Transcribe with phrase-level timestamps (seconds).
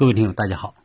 [0.00, 0.76] 各位听友，大家好。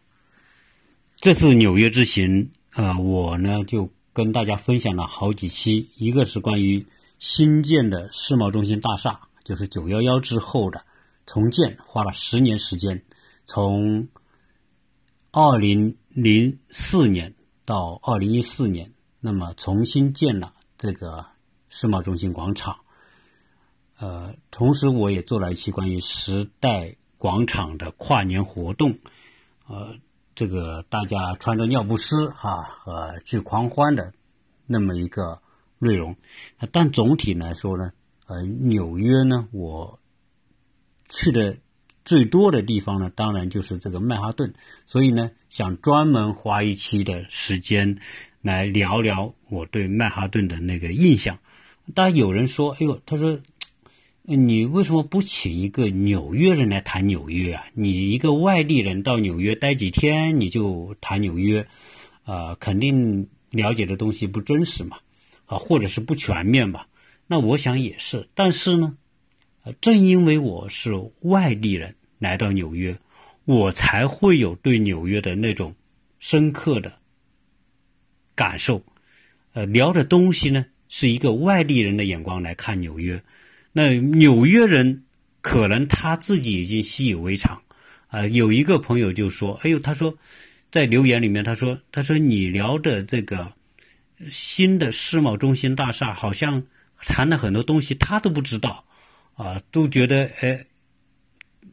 [1.16, 6.86] 这次纽约之行，呃，我呢就跟大家分享了好几期，一个是关于
[7.18, 10.84] 新建的世贸中心大厦，就是九幺幺之后的
[11.26, 13.06] 重建，花了十年时间，
[13.46, 14.10] 从
[15.32, 18.92] 二零零四年到二零一四年，
[19.22, 21.26] 那么重新建了这个
[21.70, 22.80] 世贸中心广场。
[23.98, 26.98] 呃，同时我也做了一期关于时代。
[27.18, 29.00] 广场的跨年活动，
[29.68, 29.96] 呃，
[30.36, 34.14] 这个大家穿着尿不湿哈，呃，去狂欢的
[34.66, 35.40] 那么一个
[35.80, 36.16] 内容。
[36.72, 37.94] 但总体来说呢，
[38.28, 40.00] 呃，纽约呢，我
[41.10, 41.58] 去的
[42.04, 44.54] 最多的地方呢，当然就是这个曼哈顿。
[44.86, 48.00] 所以呢，想专门花一期的时间
[48.42, 51.40] 来聊聊我对曼哈顿的那个印象。
[51.94, 53.40] 当然有人说，哎呦，他说。
[54.28, 57.68] 你为什么不请一个纽约人来谈纽约啊？
[57.76, 61.68] 你一个外地人到纽约待几天你就谈纽约，
[62.24, 64.98] 啊，肯定了解的东西不真实嘛，
[65.46, 66.88] 啊，或者是不全面吧？
[67.28, 68.28] 那我想也是。
[68.34, 68.98] 但是呢，
[69.80, 72.98] 正因为我是外地人来到纽约，
[73.46, 75.76] 我才会有对纽约的那种
[76.18, 76.94] 深刻的
[78.34, 78.84] 感受。
[79.54, 83.22] 呃，聊的东西呢，是一个外地人的眼光来看纽约。
[83.78, 85.04] 那纽约人
[85.42, 87.62] 可能他自己已经习以为常，
[88.08, 90.18] 啊，有一个朋友就说：“哎呦，他说，
[90.72, 93.52] 在留言里面，他说，他说你聊的这个
[94.30, 96.64] 新的世贸中心大厦，好像
[97.00, 98.86] 谈了很多东西，他都不知道，
[99.34, 100.66] 啊，都觉得，哎，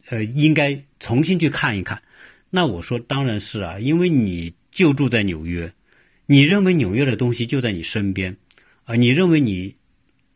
[0.09, 2.03] 呃，应该重新去看一看。
[2.51, 5.73] 那我说，当然是啊，因为你就住在纽约，
[6.27, 8.37] 你认为纽约的东西就在你身边，
[8.87, 9.73] 啊，你认为你。”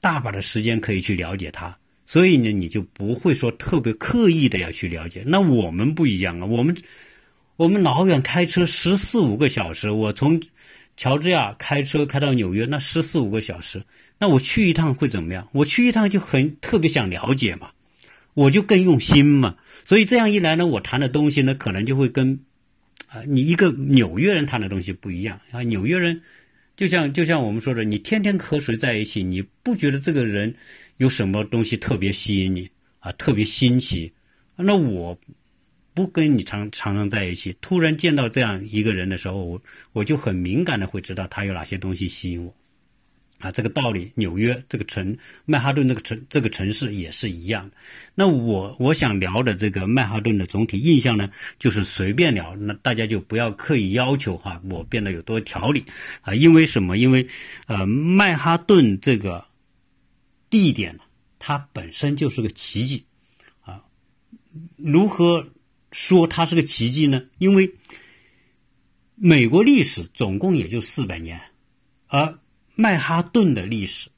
[0.01, 5.25] 大把的时间可以去了解它，所以呢，你就不会说特别刻意的要去了解。
[5.27, 6.77] 那我们不一样啊，我们
[7.57, 10.41] 我们老远开车十四五个小时，我从
[10.97, 13.83] 乔治亚开车开到纽约，那十四五个小时，
[14.19, 15.49] 那我去一趟会怎么样？
[15.53, 17.71] 我去一趟就很特别想了解嘛，
[18.35, 19.57] 我就更用心嘛。
[19.85, 22.41] 所以这样一来呢，我谈的东西呢，可能就会跟
[23.09, 26.23] 啊你一个纽约人谈的东西不一样啊，纽约人。
[26.77, 30.55] 就像就像我们说的，你天天和谁在一起，你不觉得这个人
[30.99, 34.13] 有什么东西特别吸引你啊，特别新奇？
[34.57, 35.19] 那我
[35.95, 42.55] 不跟你常常常在一起，突然见到这样一个人的时候，我我就很敏感的会知道他有哪些东西吸引我。
[43.39, 47.71] 啊，这个道理，纽约这个城，曼哈顿这个城，这个城市也是一样。
[48.15, 55.85] 那我我想聊的这个曼哈顿的总体印象呢，就是随便聊，那大家就不要刻意要求哈，我变得有多条理
[56.23, 56.35] 啊。
[56.35, 56.97] 因为什么？
[56.97, 57.29] 因为
[57.67, 59.45] 呃，曼哈顿这个
[60.49, 60.99] 地点，
[61.39, 63.05] 它本身就是个奇迹
[63.61, 63.83] 啊。
[64.77, 65.51] 如何
[65.93, 67.25] 说它是个奇迹呢？
[67.37, 67.75] 因为
[69.15, 71.41] 美国历史总共也就四百年，
[72.07, 72.39] 而
[72.79, 74.11] 曼哈顿的历史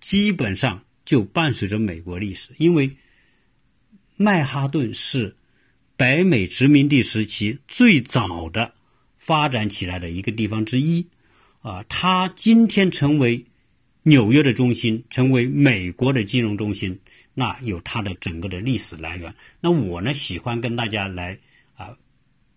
[0.00, 2.96] 基本上就伴随着美国历史，因为
[4.16, 5.36] 曼哈顿是
[5.98, 8.72] 北美殖民地时期最早的
[9.18, 11.06] 发展起来的一个地方之一。
[11.60, 13.44] 啊，它今天成为
[14.02, 16.98] 纽约的中心，成为美国的金融中心，
[17.34, 19.34] 那有它的整个的历史来源。
[19.60, 21.38] 那我呢，喜欢跟大家来
[21.74, 21.94] 啊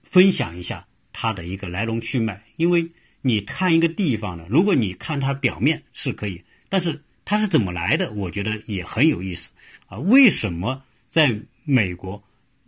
[0.04, 2.90] 分享一下它的一个来龙去脉，因为。
[3.22, 9.52] 你看一个地方呢，如果你看它表面是可以，但是它是怎么来的，我觉得也很有意思
[9.88, 9.98] 啊。
[10.00, 12.24] 为什么在美国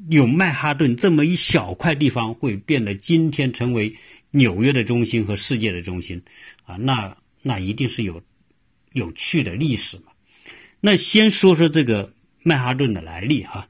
[0.10, 3.96] 有曼哈顿这么一小块地方会变得今天成为
[4.32, 6.22] 纽约的中心和世界的中心
[6.66, 6.76] 啊？
[6.76, 8.22] 那那一定是有
[8.92, 10.12] 有趣的历史嘛。
[10.80, 12.14] 那先说说这个
[12.44, 13.68] 曼哈顿的来历哈。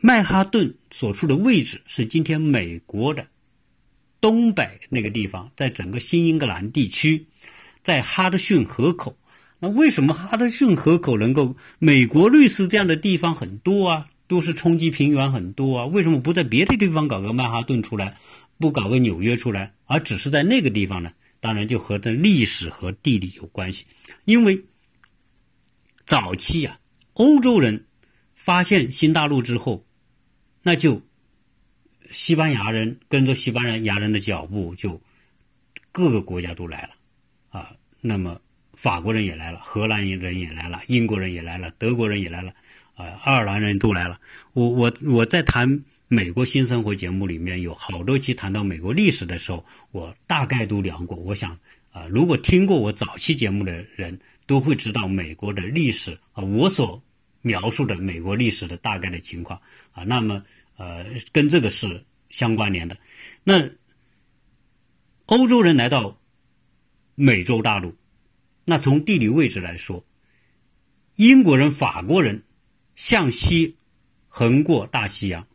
[0.00, 3.26] 曼哈顿所处的位置是今天美国的。
[4.20, 7.26] 东北那个地方，在整个新英格兰地区，
[7.82, 9.16] 在哈德逊河口。
[9.58, 11.56] 那为什么哈德逊河口能够？
[11.78, 15.86] 美国律师这样的地方很多啊，都是冲击平原很多啊。
[15.86, 18.18] 为什么不在别的地方搞个曼哈顿出来，
[18.58, 21.12] 不搞个纽约出来，而只是在那个地方呢？
[21.40, 23.86] 当然就和这历史和地理有关系。
[24.24, 24.64] 因为
[26.04, 26.78] 早期啊，
[27.14, 27.86] 欧洲人
[28.34, 29.86] 发现新大陆之后，
[30.62, 31.00] 那就。
[32.10, 35.00] 西班牙人跟着西班牙人的脚步，就
[35.92, 36.90] 各个国家都来了，
[37.50, 38.40] 啊，那么
[38.74, 42.52] 法国人也来了，荷兰人也来了，英国人也来了，德国人也来了，
[42.94, 44.20] 啊，爱尔兰人都来了。
[44.54, 51.16] 我我我在谈美国新生活节目里面有好多期谈到美国历史的时候，我大概都聊过。
[51.16, 51.56] 我想
[51.92, 57.00] 啊，如果听过我早期节目的人都会知道美国的历史啊，我所
[57.42, 59.60] 描述的美国历史的大概的情况
[59.92, 60.42] 啊，那么。
[60.80, 62.96] 呃，跟这个是相关联的。
[63.44, 63.70] 那
[65.26, 66.18] 欧洲人来到
[67.14, 67.94] 美洲大陆，
[68.64, 70.06] 那从地理位置来说，
[71.16, 72.44] 英国人、法国人
[72.94, 73.76] 向西
[74.26, 75.46] 横过大西洋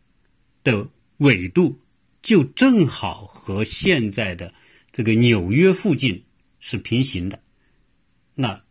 [0.63, 0.88] 的
[1.18, 1.80] 纬度，
[2.21, 4.54] 就正好和现在的
[4.92, 6.24] 这个纽约附近
[6.60, 7.42] 是平行的。
[8.36, 8.62] 那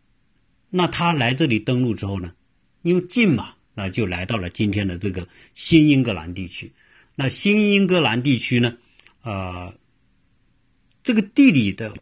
[0.69, 2.33] 那他来这里登陆之后呢，
[2.81, 6.71] 因为近嘛，那就来到了今天的这个新英格兰地区。
[7.13, 8.75] 那新英格兰地区呢，
[9.21, 9.73] 呃，
[11.03, 11.93] 这个地理的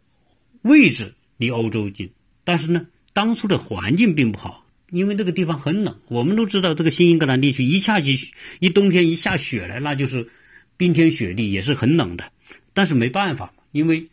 [0.62, 2.10] 位置离欧洲近，
[2.44, 6.00] 但是呢，当初的环境并不好，因为这个地方很冷。
[6.08, 10.28] 我们都知道，这个新英格兰地区一下起一冬天一下雪来，那就是
[10.76, 12.32] 冰天雪地，也是很冷的。
[12.72, 14.08] 但是没办法，因为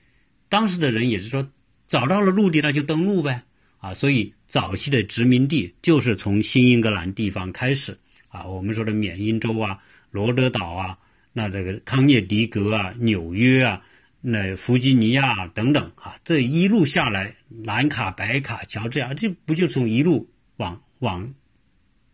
[0.50, 1.50] 当时的人也是说，
[1.88, 3.44] 找到了陆地，那就登陆呗。
[3.82, 7.98] 啊，所以早期的殖民地就是从新英格兰地方开始
[8.30, 9.78] 啊，我们说的缅因州啊、
[10.12, 10.98] 罗德岛啊、
[11.34, 13.82] 那这个康涅狄格啊、纽约啊、
[14.22, 21.34] 那弗吉尼亚等等啊，这一路下来，南卡、北卡、乔治亚，这不就从一路往往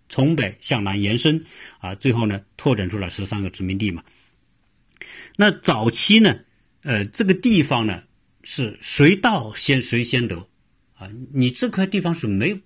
[0.08, 1.44] 从北向南延伸
[1.80, 1.94] 啊？
[1.96, 4.02] 最后呢，拓展出了十三个殖民地嘛。
[5.36, 6.40] 那早期呢，
[6.84, 8.02] 呃，这个地方呢
[8.42, 10.48] 是谁到先谁先得。
[10.98, 12.60] 啊，你这块地方是没有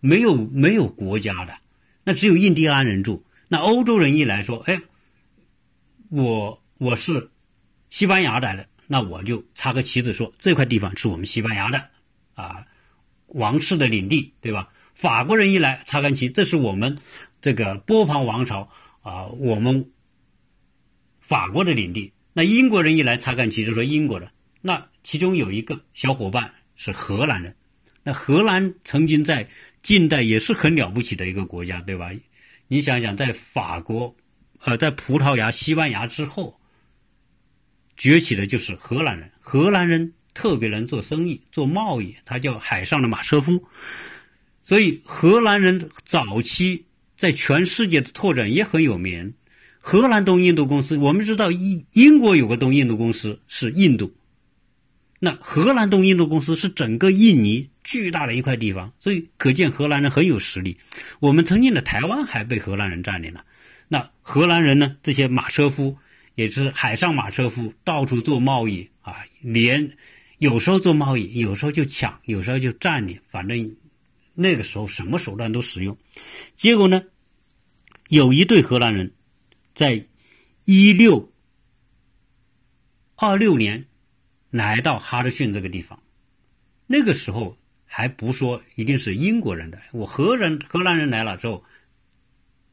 [0.00, 1.58] 没有没有国家的，
[2.04, 3.24] 那只有印第安人住。
[3.48, 4.80] 那欧洲人一来说，哎，
[6.08, 7.30] 我我是
[7.90, 11.90] 西班牙来的，那我就插个旗子说这块地方是我们西班牙的
[12.34, 12.66] 啊，
[13.26, 14.72] 王室的领地，对吧？
[14.94, 16.98] 法国人一来插杆旗，这是我们
[17.42, 18.70] 这个波旁王朝
[19.02, 19.90] 啊，我们
[21.20, 22.12] 法国的领地。
[22.32, 24.32] 那英国人一来插杆旗就说英国的。
[24.62, 26.54] 那其中有一个小伙伴。
[26.82, 27.54] 是荷兰人，
[28.02, 29.46] 那荷兰曾经在
[29.82, 32.10] 近代也是很了不起的一个国家，对吧？
[32.68, 34.16] 你想想，在法国，
[34.64, 36.58] 呃，在葡萄牙、西班牙之后，
[37.98, 39.30] 崛起的就是荷兰人。
[39.40, 43.62] 荷兰人特别能做生意、做贸易，他叫海上的马车夫。
[44.62, 49.34] 所以，荷兰人早期在全世界的拓展也很有名。
[49.80, 54.14] 荷兰东印度公司，我们知道英英国有个东印度公司是印度。
[55.22, 60.78] 那荷兰东印度公司是整个印尼巨大的一块地方，所以可见荷兰人很有实力。
[61.18, 63.44] 我们曾经的台湾还被荷兰人占领了。
[63.86, 64.96] 那荷兰人呢？
[65.02, 65.98] 这些马车夫
[66.36, 69.94] 也是海上马车夫，到处做贸易啊，连
[70.38, 73.76] 有时候做贸易，有时候就抢，有时候就占领，反正
[74.32, 75.98] 那个时候什么手段都使用。
[76.56, 77.02] 结果呢，
[78.08, 79.12] 有一对荷兰人，
[79.74, 80.02] 在
[80.64, 81.30] 一六
[83.16, 83.84] 二六年。
[84.50, 86.02] 来到哈德逊这个地方，
[86.86, 87.56] 那个时候
[87.86, 91.64] 还不说一定是英国人的，我荷人荷兰人来了之后，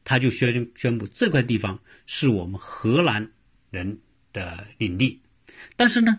[0.02, 3.30] 他就宣宣布这块地方是我们荷兰
[3.70, 4.00] 人
[4.32, 5.20] 的领地。
[5.76, 6.18] 但是呢，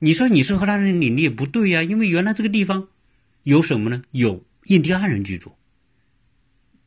[0.00, 2.88] 你说你是荷兰人领地也不对呀，因为原来这个地方
[3.44, 4.02] 有什么呢？
[4.10, 5.56] 有印第安人居住。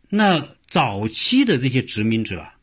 [0.10, 2.56] 那早期的这些殖民者啊，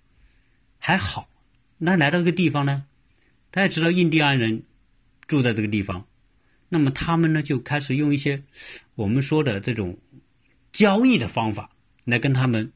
[0.79, 1.31] 还好，
[1.79, 2.85] 那来到这个地方呢，
[3.53, 4.65] 他也知道印第安人。
[5.27, 6.07] 住在这个地方，
[6.69, 8.45] 那么他们呢就开始用一些
[8.95, 9.99] 我们说的这种
[10.73, 11.71] 交易的方法
[12.05, 12.73] 来跟他们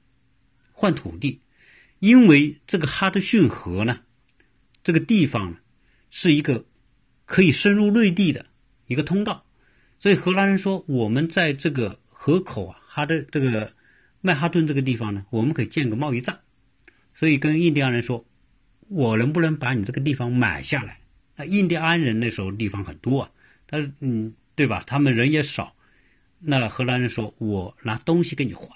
[0.73, 1.41] 换土地，
[1.99, 4.01] 因为这个哈德逊河呢，
[4.83, 5.59] 这个地方呢
[6.11, 6.65] 是一个
[7.27, 8.47] 可以深入内地的
[8.87, 9.45] 一个通道，
[9.99, 13.73] 所以荷兰人说我们在这个河口啊，哈德这个
[14.21, 16.41] 曼哈顿这个地方呢，我们可以建个贸易站，
[17.15, 18.25] 所以跟印第安人说，
[18.89, 21.00] 我能不能把你这个地方买下来？
[21.45, 23.31] 印第安人那时候地方很多啊，
[23.67, 24.83] 但是嗯，对吧？
[24.87, 25.75] 他们人也少，
[26.39, 28.69] 那荷兰人说：“我拿东西跟你换。”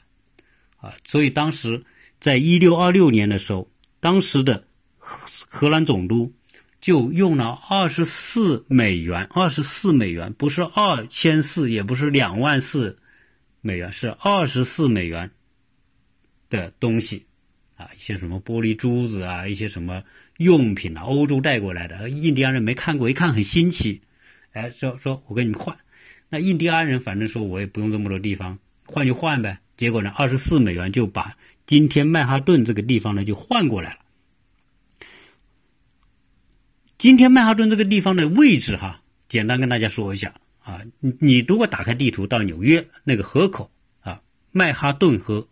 [0.77, 1.85] 啊，所以当时
[2.21, 4.67] 在一六二六年的时候，当时的
[4.99, 6.33] 荷荷兰总督
[6.81, 12.99] 就用了二十四美元，二十四美元不是二千四，也不是两万四
[13.61, 15.31] 美元，是二十四美元
[16.51, 17.27] 的东西。
[17.77, 20.05] 啊，一些什么玻璃珠子啊，一些什么
[20.39, 24.03] 用品啊，欧洲带过来的，印第安人没看过，一看很新奇，
[24.53, 25.77] 哎，说说我跟你们换，
[26.29, 29.59] 那印第安人反正说我也不用这么多地方，换就换呗。
[29.77, 31.37] 结果呢，二十四美元就把
[31.67, 34.01] 今天曼哈顿这个地方呢就换过来了。
[36.99, 44.21] 今天曼哈顿这个地方的位置哈，简单跟大家说一下啊，你你如果打开地图到纽约那个河口啊，
[44.53, 45.49] 曼哈顿河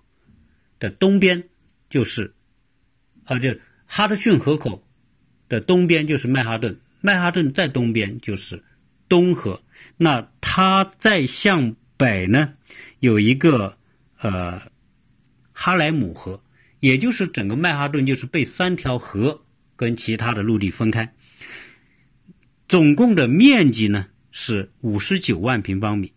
[0.78, 1.44] 的东边。
[1.92, 2.32] 就是，
[3.24, 3.60] 啊，这
[3.94, 4.82] 哈德逊河口
[5.50, 8.64] 的东边就是曼哈顿，曼哈顿在东边就是
[9.06, 9.62] 东河。
[9.98, 12.54] 那它再向北呢，
[13.00, 13.76] 有一个
[14.18, 14.62] 呃
[15.52, 16.42] 哈莱姆河，
[16.80, 19.44] 也就是整个曼哈顿就是被三条河
[19.76, 21.12] 跟其他的陆地分开。
[22.68, 26.14] 总共的面积呢是五十九万平方米，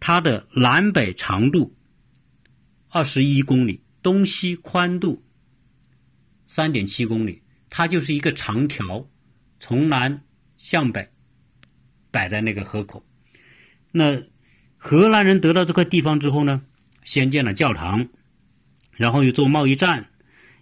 [0.00, 1.76] 它的南北长度
[2.88, 5.22] 二十一公里，东西宽度
[6.46, 9.08] 三点七公里，它就是一个长条，
[9.60, 10.22] 从南
[10.56, 11.10] 向北
[12.10, 13.04] 摆在那个河口。
[13.90, 14.22] 那
[14.76, 16.62] 荷兰人得到这块地方之后呢，
[17.04, 18.08] 先建了教堂，
[18.92, 20.10] 然后又做贸易站，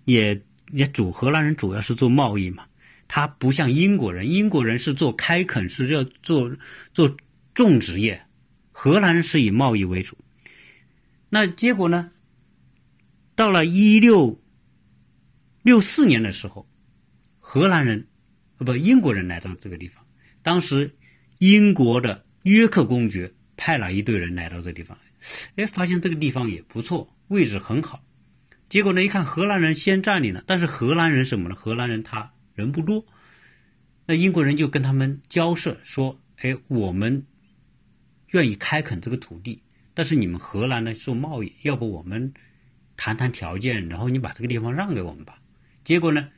[0.05, 2.67] 也也主荷兰人主要是做贸易嘛。
[3.09, 6.57] 他不像英国人，英国人是做开垦，是要做
[6.95, 7.17] 做
[7.55, 8.25] 种植业，
[8.71, 10.17] 荷兰人是以贸易为主。
[11.29, 12.11] 那结果呢？
[13.35, 14.42] 到了一六
[15.63, 16.69] 六四年的时候，
[17.39, 18.07] 荷兰人，
[18.59, 20.05] 呃不，英国人来到这个地方。
[20.43, 20.97] 当时
[21.39, 24.99] 英国的约克公爵派了一队人来到这个地方，
[25.57, 28.05] 哎，发现这个地方也不错，位置很好。
[28.69, 31.55] 结果呢，一看荷兰人先占领了，但是荷兰人什么呢？
[31.55, 32.33] 荷兰人他。
[32.55, 33.07] 人不多，
[34.05, 37.25] 那英国人就跟他们交涉说：“哎，我们
[38.29, 39.63] 愿意开垦这个土地，
[39.95, 42.35] 但是你们荷兰呢做贸易，要不我们
[42.95, 45.39] 谈谈条件，然后你把这个地方让给我们吧。”
[45.85, 46.29] 结果呢，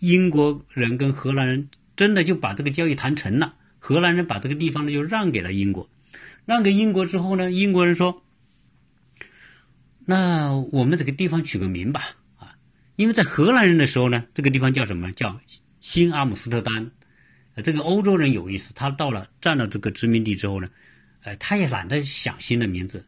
[0.00, 5.88] 英国人跟荷兰人真的就把这个交易谈成了，荷兰人把这个地方呢就让给了英国。
[6.44, 8.24] 让给英国之后呢，英国人说
[10.04, 12.56] ：“那我们这个地方取个名吧。”啊
[12.96, 15.12] 因为在荷兰人的时候呢，这个地方叫什么？
[15.12, 15.40] 叫
[15.80, 16.90] 新阿姆斯特丹。
[17.54, 20.68] 呃，这个欧洲人有意思，他到了占了这个殖民地之后呢，
[21.22, 23.06] 呃，他也懒得想新的名字，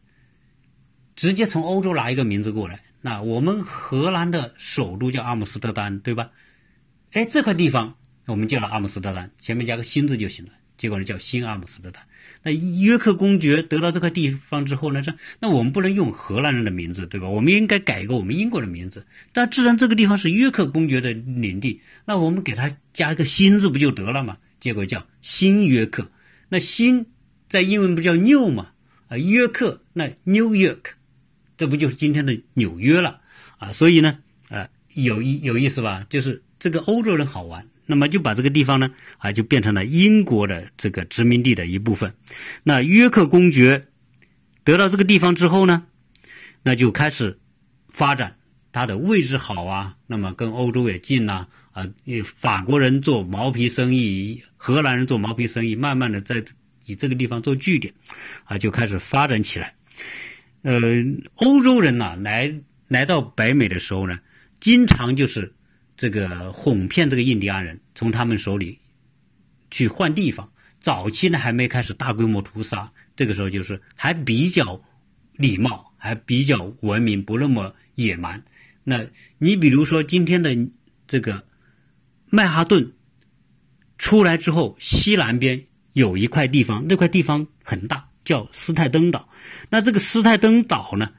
[1.15, 2.84] 直接从欧洲拿一个名字过来。
[3.05, 6.31] 那我们荷兰的首都叫阿姆斯特丹，对吧？
[7.11, 10.53] 哎，这块地方我们叫了阿姆斯特丹，前面加个新字就行了。
[10.75, 12.01] 结果呢，叫新阿姆斯特丹。
[12.41, 17.29] 那约克公爵得到这块地方之后呢，这那我们不能用荷兰人的名字，对吧？
[17.29, 19.05] 我们应该改一个我们英国的名字。
[19.31, 24.37] 但既然这个地方是约克公爵的领地，那我们给他加一个新字不就得了吗？
[24.59, 26.09] 结果叫新约克。
[26.49, 27.05] 那新
[27.49, 28.71] 在英文不叫 new 吗？
[29.09, 30.93] 啊，约克那 New York，
[31.57, 33.21] 这不就是今天的纽约了
[33.57, 33.71] 啊？
[33.71, 34.19] 所以呢，
[34.49, 36.05] 啊，有意有意思吧？
[36.09, 37.67] 就是这个欧洲人好玩。
[37.87, 42.15] 那么就把这个地方呢，啊，就变成了英国的这个殖民地的一部分。
[42.63, 43.85] 那约克公爵
[44.63, 45.83] 得到这个地方之后呢，
[46.63, 47.37] 那就开始
[47.89, 48.37] 发展，
[48.71, 51.87] 它的位置好啊，那么跟欧洲也近呐，啊，
[52.23, 56.43] 法国人做毛皮生意，荷兰人做毛皮生意，慢慢的在
[56.87, 57.93] 以这个地方做据点，
[58.45, 59.75] 啊，就开始发展起来。
[60.65, 60.79] 呃，
[61.35, 64.19] 欧洲人呐，来来到北美的时候呢，
[64.59, 65.53] 经常就是。
[65.97, 68.79] 这个哄骗这个印第安人，从他们手里
[69.71, 70.51] 去换地方。
[70.81, 74.83] 早期呢还没开始大规模屠杀，这个时候就是还比较
[75.37, 78.43] 礼貌，还比较文明，不那么野蛮。
[78.83, 79.05] 那
[79.37, 80.67] 你比如说今天的
[81.07, 81.45] 这个
[82.29, 82.91] 曼哈顿
[83.97, 89.29] 出来之后，西南边有一块地方，那块地方很大，叫斯泰登岛。
[89.69, 91.11] 那这个斯泰登岛呢，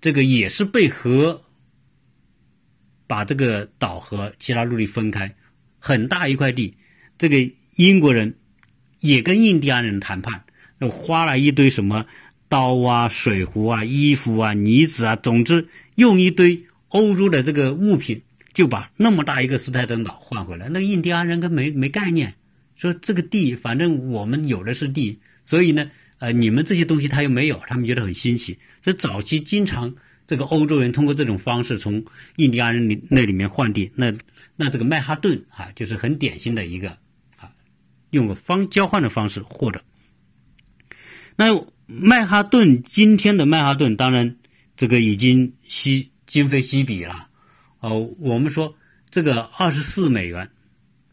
[0.00, 1.42] 这个也是被和。
[3.06, 5.34] 把这个岛和其他陆地分开，
[5.78, 6.74] 很大一块地。
[7.18, 7.36] 这个
[7.76, 8.34] 英国人
[9.00, 10.42] 也跟印第安人谈判，
[10.90, 12.06] 花了一堆什么
[12.48, 18.22] 刀啊、水壶啊、衣服啊、泥子啊，总之用一堆欧洲的这个物品，
[18.54, 20.70] 就把那么大一个斯泰登岛换回来。
[20.70, 22.34] 那印第安人跟没没概念，
[22.74, 25.90] 说这个地反正我们有的是地，所以呢，
[26.24, 28.58] 呃，你们这些东西他又没有，他们觉得很新奇。
[28.80, 29.94] 所以早期经常。
[30.26, 32.02] 这个欧洲人通过这种方式从
[32.36, 34.10] 印第安人里那里面换地，那
[34.56, 36.96] 那这个曼哈顿啊，就是很典型的一个
[37.36, 37.52] 啊，
[38.08, 39.82] 用个方交换的方式获得。
[41.36, 44.36] 那曼哈顿今天的曼哈顿，当然
[44.78, 47.28] 这个已经西今非昔比了。
[47.80, 48.74] 哦，我们说
[49.10, 50.50] 这个二十四美元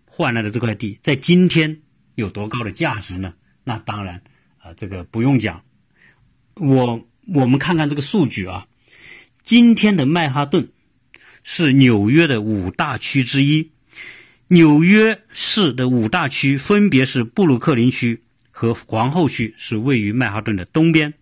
[0.06, 1.82] 换来的这块地，在今天
[2.16, 3.34] 有多高的价值呢？
[3.66, 4.22] 那当然
[4.62, 5.64] 啊，这个不用讲。
[6.56, 8.68] 我我们看看这个数据啊。
[9.44, 10.72] 今天的曼哈顿
[11.44, 13.72] 是纽约的五大区之一。
[14.48, 21.14] 纽约市的五大区分别是布鲁克林区和皇后区，是位于曼哈顿的东边。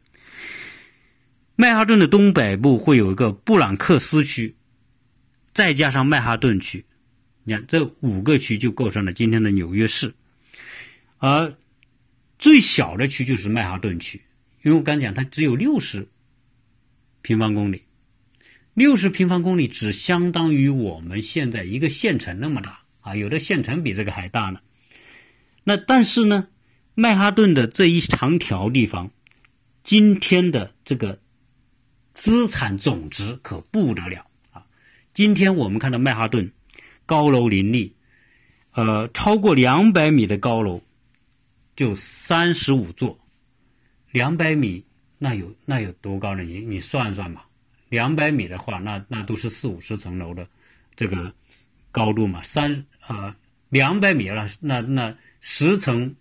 [1.55, 4.55] 曼哈顿的东北部会有一个布朗克斯区，
[5.53, 6.85] 再加上曼哈顿区，
[7.43, 10.13] 你看这五个区就构成了今天的纽约市。
[11.19, 11.53] 而
[12.39, 14.21] 最小的区就是曼哈顿区，
[14.63, 16.07] 因为我刚讲它只有六十
[17.21, 17.83] 平方公里。
[18.73, 24.61] 六十平方公里只相当于我们现在一个县城那么大啊，有的县城比这个还大呢。
[25.65, 26.47] 那但是呢，
[26.95, 29.11] 曼哈顿的这一长条地方，
[29.83, 31.19] 今天的这个
[32.13, 34.65] 资产总值可不得了啊！
[35.13, 36.49] 今天我们看到曼哈顿
[37.05, 37.95] 高楼林立，
[38.71, 40.81] 呃，超过两百米的高楼
[41.79, 43.17] 就三十五座，
[44.11, 44.83] 两百米
[45.17, 46.43] 那有那有多高呢？
[46.43, 47.47] 你你算算吧，
[47.87, 50.45] 两百米的话，那那都是四五十层楼的
[50.97, 51.33] 这个
[51.89, 52.43] 高度嘛。
[52.43, 53.33] 三啊，
[53.69, 56.13] 两百米了，那那十层，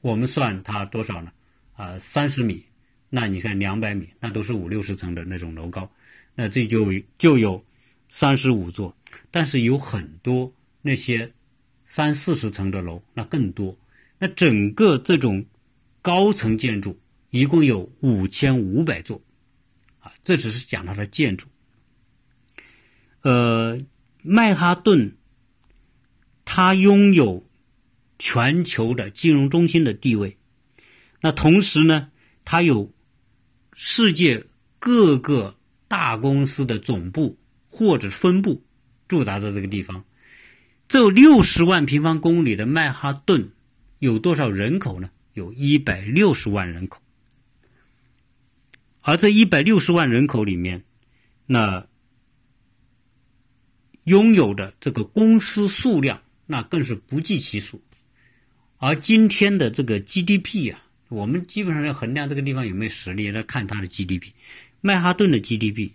[0.00, 1.30] 我们算它多少呢？
[1.74, 2.64] 啊，三十米，
[3.10, 5.86] 那你看两百米，那都是五六十层的那种楼高，
[6.34, 7.62] 那这就就有
[8.08, 8.96] 三十五座，
[9.30, 10.50] 但是有很多
[10.80, 11.30] 那些
[11.84, 13.76] 三四十层的楼，那更多。
[14.22, 15.46] 那整个这种
[16.00, 16.96] 高层建筑
[17.30, 19.20] 一共有五千五百座，
[19.98, 21.48] 啊，这只是讲它的建筑。
[23.22, 23.80] 呃，
[24.22, 25.16] 曼哈顿，
[26.44, 27.44] 它拥有
[28.16, 30.38] 全球的金融中心的地位。
[31.20, 32.12] 那同时呢，
[32.44, 32.92] 它有
[33.72, 34.46] 世界
[34.78, 35.56] 各个
[35.88, 37.36] 大公司的总部
[37.66, 38.62] 或者分部
[39.08, 40.04] 驻扎在这个地方。
[40.86, 43.50] 这六十万平方公里的曼哈顿
[44.02, 45.08] 有多少人口呢？
[45.32, 47.00] 有一百六十万人口。
[49.00, 50.82] 而这一百六十万人口里面，
[51.46, 51.86] 那
[54.02, 57.80] 拥有的这个公司数量那更是不计其数。
[58.78, 60.82] 而今天的这个 GDP 啊。
[61.08, 64.32] 我们基本上要衡量这个地方有没有实力，来看它的 GDP。
[64.80, 65.90] 曼哈顿的 GDP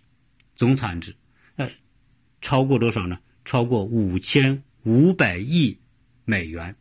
[0.56, 1.14] 总产值，
[1.58, 1.70] 呃，
[2.40, 3.18] 超过多少呢？
[3.44, 5.78] 超过五千五百亿
[6.24, 6.76] 美元。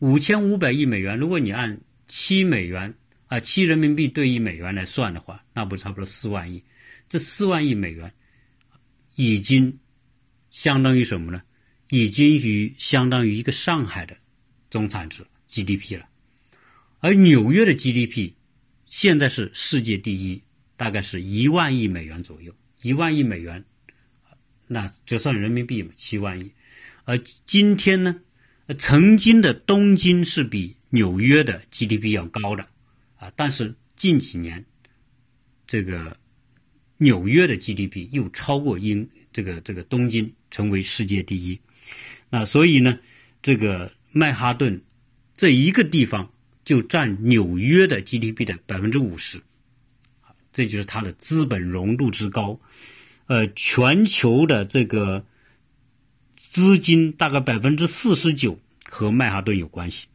[0.00, 2.94] 五千五百亿美元，如果你按七美元
[3.28, 6.64] 啊，七人民币兑一美元来算的话，那不差不多四万亿。
[7.08, 8.12] 这四万亿美元
[9.14, 9.78] 已经
[10.48, 11.42] 相当于什么呢？
[11.90, 14.16] 已经于相当于一个上海的
[14.70, 16.08] 总产值 GDP 了。
[17.00, 18.32] 而纽约的 GDP
[18.86, 20.42] 现在是世界第一，
[20.76, 23.64] 大概是一万亿美元左右，一万亿美元，
[24.66, 26.52] 那折算人民币嘛，七万亿。
[27.04, 28.20] 而今天呢，
[28.78, 32.66] 曾经的东京是比纽约的 GDP 要高的
[33.16, 34.64] 啊，但是近几年，
[35.66, 36.16] 这个
[36.98, 41.60] 纽约的 GDP 又超过英这个这个东京，成为世界第一。
[42.28, 42.98] 那所以呢，
[43.42, 44.82] 这个曼哈顿
[45.34, 46.30] 这一个地方。
[46.62, 49.40] 就占纽约的 GDP 的百分之五十，
[50.52, 52.60] 这就是它的资本融度之高。
[53.26, 55.24] 呃，全球的这个
[56.50, 58.58] 资金大概百分之四十九
[58.90, 60.08] 和曼哈顿有关系。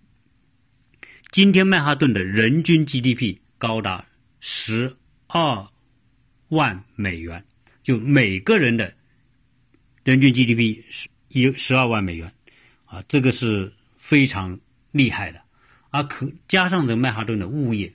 [1.31, 4.05] 今天曼哈顿的人均 GDP 高达
[4.41, 5.65] 十二
[6.49, 7.45] 万美元，
[7.83, 8.93] 就每个人的
[10.03, 12.29] 人均 GDP 是一十二万美元，
[12.83, 14.59] 啊，这个是非常
[14.91, 15.41] 厉害的。
[15.89, 17.93] 啊，可加上这曼哈顿的物业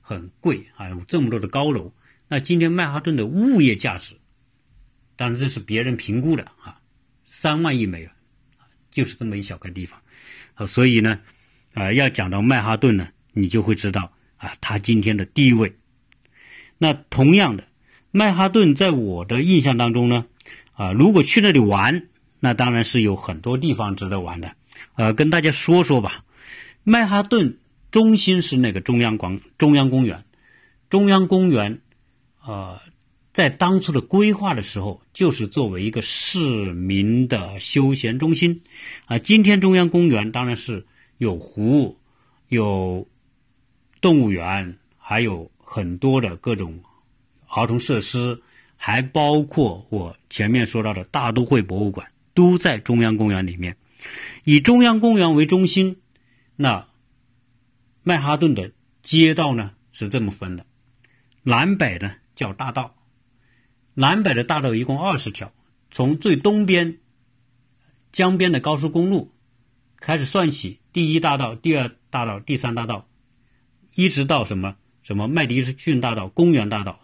[0.00, 1.92] 很贵啊，有这么多的高楼。
[2.28, 4.14] 那今天曼哈顿的物业价值，
[5.16, 6.79] 当然这是别人评估的啊，
[7.32, 8.10] 三万亿美元，
[8.90, 10.00] 就是这么一小块地方。
[10.54, 11.20] 啊，所以呢，
[11.74, 15.76] 啊，要讲到曼哈顿呢，你就会知道啊，它今天的地位。
[16.76, 17.68] 那同样的，
[18.10, 20.26] 曼哈顿在我的印象当中呢，
[20.72, 22.08] 啊，如果去那里玩，
[22.40, 24.56] 那当然是有很多地方值得玩的。
[24.96, 26.24] 呃，跟大家说说吧。
[26.82, 27.58] 曼哈顿
[27.92, 30.24] 中心是那个中央广中央公园，
[30.88, 31.80] 中央公园，
[32.44, 32.80] 呃，
[33.32, 36.38] 在当初的规划的时候，就是作为一个市
[36.72, 38.62] 民的休闲中心，
[39.06, 40.84] 啊，今天中央公园当然是
[41.18, 41.96] 有湖，
[42.48, 43.06] 有
[44.00, 46.82] 动物园，还有很多的各种
[47.46, 48.42] 儿童设施，
[48.76, 53.76] 还包括我前面说到的大都会博物馆，都在中央公园里面，
[54.44, 56.00] 以中央公园为中心。
[56.56, 56.88] 那
[58.02, 60.66] 曼哈顿的街道呢是这么分的，
[61.42, 62.94] 南北呢叫大道，
[64.00, 65.52] 南北的大道一共二十条，
[65.90, 66.96] 从最东边
[68.12, 69.30] 江边的高速公路
[69.98, 73.06] 开始算起，第一大道、第二大道、第三大道，
[73.94, 76.98] 一直到什么什么麦迪逊大道、公园大道，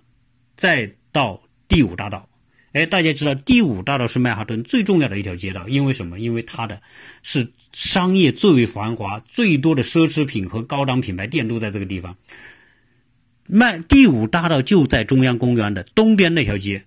[0.56, 2.30] 再到第五大道。
[2.72, 6.18] 哎，大家知道第五大道是曼哈顿最重要的一条街道，因为什么？
[6.18, 6.80] 因为它的
[7.22, 12.16] 是商业最为繁华、最多的奢侈品和高档品牌店都在这个地方。
[13.48, 16.84] 曼第五大道就在中央公园的东边那条街，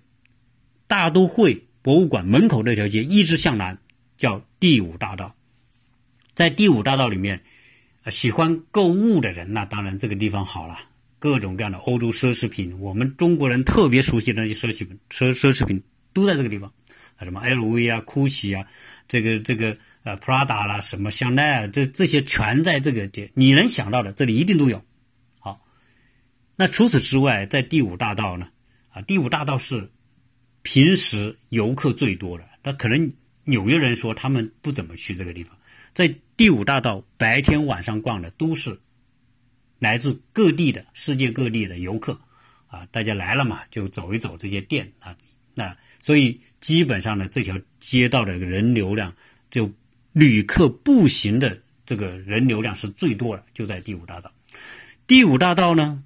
[0.86, 3.78] 大都会博物馆门口那条街一直向南，
[4.18, 5.34] 叫第五大道。
[6.34, 7.42] 在第五大道里面，
[8.08, 10.76] 喜欢购物的人，那当然这个地方好了。
[11.18, 15.82] 各种各样的欧洲奢侈品，我们中国人特别熟悉的那些奢侈品，奢奢侈品
[16.14, 16.72] 都在这个地方，
[17.16, 18.66] 啊，什么 LV 啊、GUCCI 啊，
[19.06, 24.82] 这个这个呃 Prada 啦，什么香奈儿，这这些全在这个店，你能想到的，这里一定都有。
[26.60, 28.46] 那除此之外，在第五大道呢，
[28.90, 29.90] 啊，第五大道是
[30.60, 33.10] 平时游客最多的，那可能
[33.44, 35.56] 纽约人说他们不怎么去这个地方。
[35.94, 38.78] 在第五大道白天晚上逛的都是
[39.78, 42.20] 来自各地的世界各地的游客
[42.66, 45.16] 啊，大家来了嘛，就走一走这些店啊，
[45.54, 49.14] 那所以基本上呢，这条街道的人流量
[49.50, 49.72] 就
[50.12, 54.30] 旅客步行的这个人流量是最多的，就在第五大道。
[55.06, 56.04] 第五大道呢，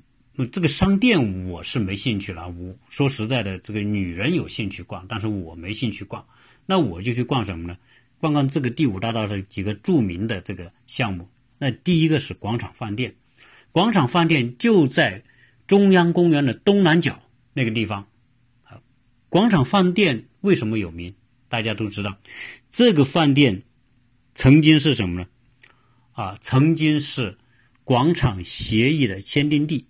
[0.51, 2.49] 这个商店我是没兴趣了。
[2.49, 6.27] 我说实在的，这个女人有兴趣逛，但是我没兴趣逛。
[6.66, 7.77] 那我就去逛什么呢？
[8.18, 11.29] 逛逛这个第五大道上几个著名的这个项目。
[11.59, 13.14] 那第一个是广场饭店，
[13.70, 15.23] 广场饭店就在
[15.68, 18.09] 中央公园的东南角那个地方。
[18.64, 18.81] 啊，
[19.29, 21.14] 广场饭店为什么有名？
[21.49, 22.18] 大家都知道，
[22.73, 23.62] 这个饭店
[24.35, 25.29] 曾经是什么呢？
[26.11, 27.38] 啊，曾经是
[27.85, 29.87] 广场协议的签订地。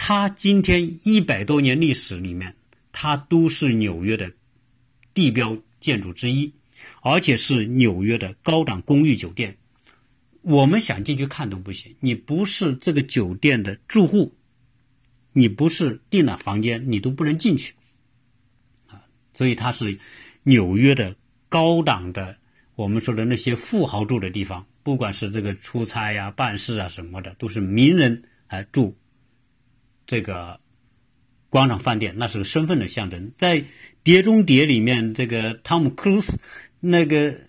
[0.00, 2.54] 它今天一百多年历史里面，
[2.92, 4.32] 它都是纽约的
[5.12, 6.54] 地标建筑之一。
[7.02, 9.56] 而且是纽约的高档公寓酒店，
[10.42, 11.96] 我们想进去看都不行。
[11.98, 14.32] 你不是这个酒店的住户，
[15.32, 17.74] 你不是订了房间，你都不能进去
[18.86, 19.02] 啊。
[19.34, 19.98] 所以它是
[20.44, 21.16] 纽约的
[21.48, 22.36] 高档的，
[22.76, 28.96] 我们说的那些富豪住的地方，不管是这个出差呀、办事啊什么的，都是名人啊住
[30.08, 30.58] 这个
[31.48, 33.30] 广场饭店，那是个身份的象征。
[33.38, 33.60] 在
[34.02, 36.40] 《碟中谍》里面，这个汤姆·克鲁斯。
[36.80, 37.40] 那个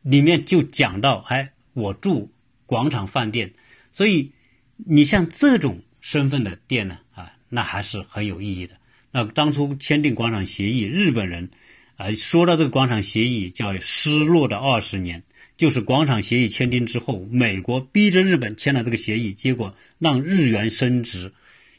[0.00, 2.32] 里面就讲到，哎，我住
[2.64, 3.52] 广场饭店，
[3.92, 4.32] 所以
[4.76, 8.74] 你像这种身份的店呢，啊，那还是很有意义的。
[9.10, 11.50] 那当初签订广场协议，日本人
[11.96, 15.22] 啊，说到这个广场协议叫失落的二十年，
[15.56, 21.32] 就是广场协议签订之后，美国逼着日本签了这个协议，结果让日元升值，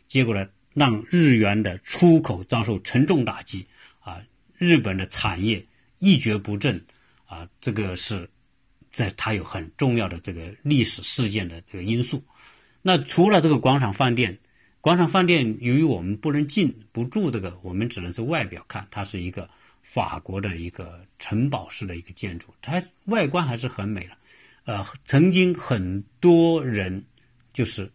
[0.07, 3.65] 结果呢，让日元的出口遭受沉重打击，
[3.99, 4.21] 啊，
[4.57, 5.65] 日本的产业。
[5.99, 6.79] 一蹶不振，
[7.25, 8.29] 啊，这个是
[8.91, 12.23] 在它有很重要的这个历史事件的这个因素。
[12.83, 14.37] 那除了这个广场饭店，
[14.79, 19.49] 广场饭店由于我们不能进不住这个，我们只能是外表看，它是一个
[19.89, 24.11] 法国的一个城堡式的一个建筑，它外观还是很美的。
[24.65, 27.05] 呃，曾经很多人
[27.53, 27.89] 就是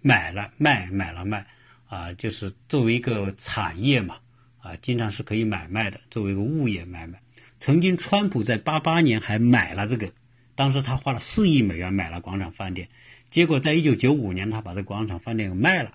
[0.00, 1.46] 买了卖，买了卖，
[1.86, 4.16] 啊，就是作为一个产业嘛。
[4.58, 7.20] 啊，经常是可以买卖的，作为一个物业买卖。
[7.58, 10.10] 曾经，川普在八八年还买了这个，
[10.54, 12.88] 当时他花了四亿美元买了广场饭店，
[13.30, 15.92] 结果在一九九五年，他把这广场饭店给卖了，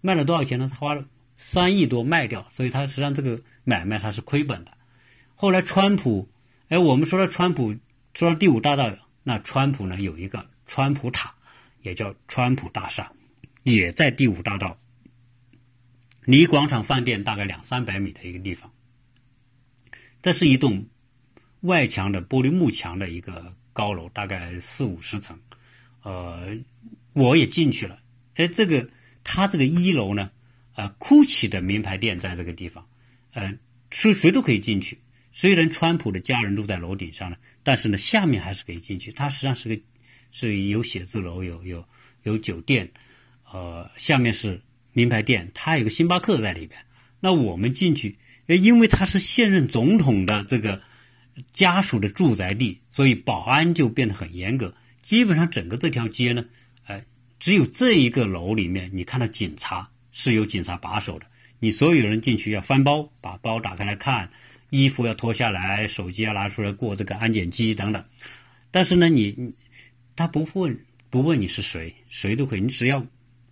[0.00, 0.68] 卖了多少钱呢？
[0.68, 1.06] 他花了
[1.38, 4.76] 三亿多卖掉，所以他实际上这个买卖他是亏本的。
[5.36, 6.28] 后来，川普，
[6.68, 7.76] 哎，我们说了川普，
[8.12, 11.32] 说了第五大道，那川普呢有一个川普塔，
[11.80, 13.12] 也叫川普大厦，
[13.62, 14.76] 也在第五大道。
[16.24, 18.72] 离广场饭店大概两三百米的一个地方，
[20.20, 20.88] 这是一栋
[21.60, 25.38] 外墙的玻璃幕墙的一个高楼，大概四五十层。
[26.02, 26.58] 呃，
[27.12, 28.00] 我也进去了。
[28.34, 28.90] 哎，这个
[29.22, 30.32] 它这个一楼呢，
[30.78, 32.86] 啊，GUCCI 的名牌店在这个地方，
[33.32, 33.52] 呃，
[33.90, 34.98] 谁谁都可以进去。
[35.32, 39.10] 虽然川普的家人都在楼顶上呢，但是呢，下面还是可以进去。
[39.10, 39.82] 它实际上是个
[40.30, 41.84] 是有写字楼，有有
[42.22, 42.88] 有酒店，
[43.50, 44.62] 呃，下面是。
[44.94, 46.80] 名牌店，它有个星巴克在里边。
[47.20, 50.82] 那我们进去，因为它是现任总统的这个
[51.52, 54.74] 家属的住宅地，所以保安就变得很严格。
[55.00, 56.44] 基本上整个这条街呢，
[56.86, 57.04] 呃，
[57.38, 61.26] 只有这一个楼里面，你看到警察是有警察把守的。
[61.60, 64.30] 你所有人进去要翻包，把包打开来看，
[64.70, 68.04] 衣服要脱下来，手机要拿出来过这个安检机等等。
[68.72, 69.54] 但是呢，你
[70.16, 73.06] 他不问不问你是谁，谁都可以，你只要。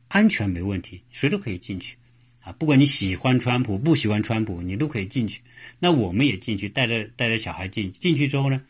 [0.09, 1.96] 安全没问题，谁都可以进去，
[2.40, 5.40] 啊，不管你喜欢川普不喜欢川普，你都可以进去。
[5.81, 8.62] 那我们也进去，带着带着小孩进进去之后呢，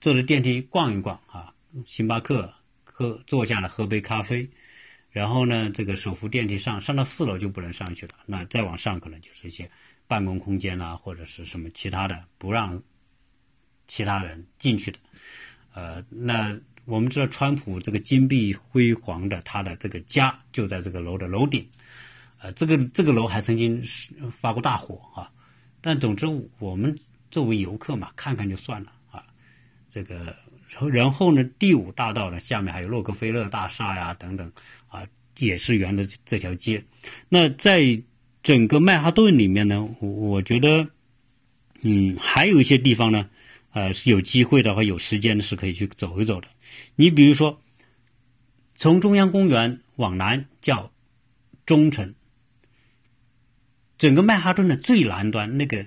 [0.00, 1.54] 坐着电梯逛一逛啊，
[1.86, 2.52] 星巴克
[2.82, 4.50] 喝坐下来喝杯咖啡，
[5.12, 9.70] 然后呢，这个手扶电梯上上到四楼就不能上去了，那再往上可能就是一些
[10.08, 12.82] 办公空间啦，或者是什么其他的不让
[13.86, 14.98] 其他人进去的，
[15.74, 16.58] 呃，那。
[16.84, 21.64] 我们知道，川普这个金碧辉煌的他的这个家就在这个楼的楼顶，
[22.40, 23.80] 呃，这个这个楼还曾经
[24.32, 25.30] 发过大火啊。
[25.80, 26.26] 但总之，
[26.58, 26.98] 我们
[27.30, 29.22] 作为游客嘛，看看就算了啊。
[29.88, 30.34] 这个
[30.90, 34.50] 然后呢，第五大道呢下面还有洛克菲勒大厦呀等等，
[35.46, 36.84] 也是沿着这条街。
[37.28, 38.02] 那在
[38.42, 40.88] 整个曼哈顿里面呢，我我觉得，
[41.82, 43.28] 嗯，还有一些地方呢，
[43.72, 46.48] 呃，是有机会的话，有时间是可以去走一走的。
[46.96, 47.60] 你比如说，
[48.74, 50.92] 从中央公园往南叫
[51.66, 52.14] 中城，
[53.98, 55.86] 整个曼哈顿的最南端那个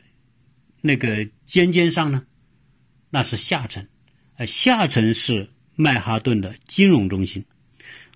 [0.81, 2.25] 那个尖尖上呢，
[3.09, 3.85] 那是下城，
[4.37, 7.43] 呃，下城是曼哈顿的金融中心。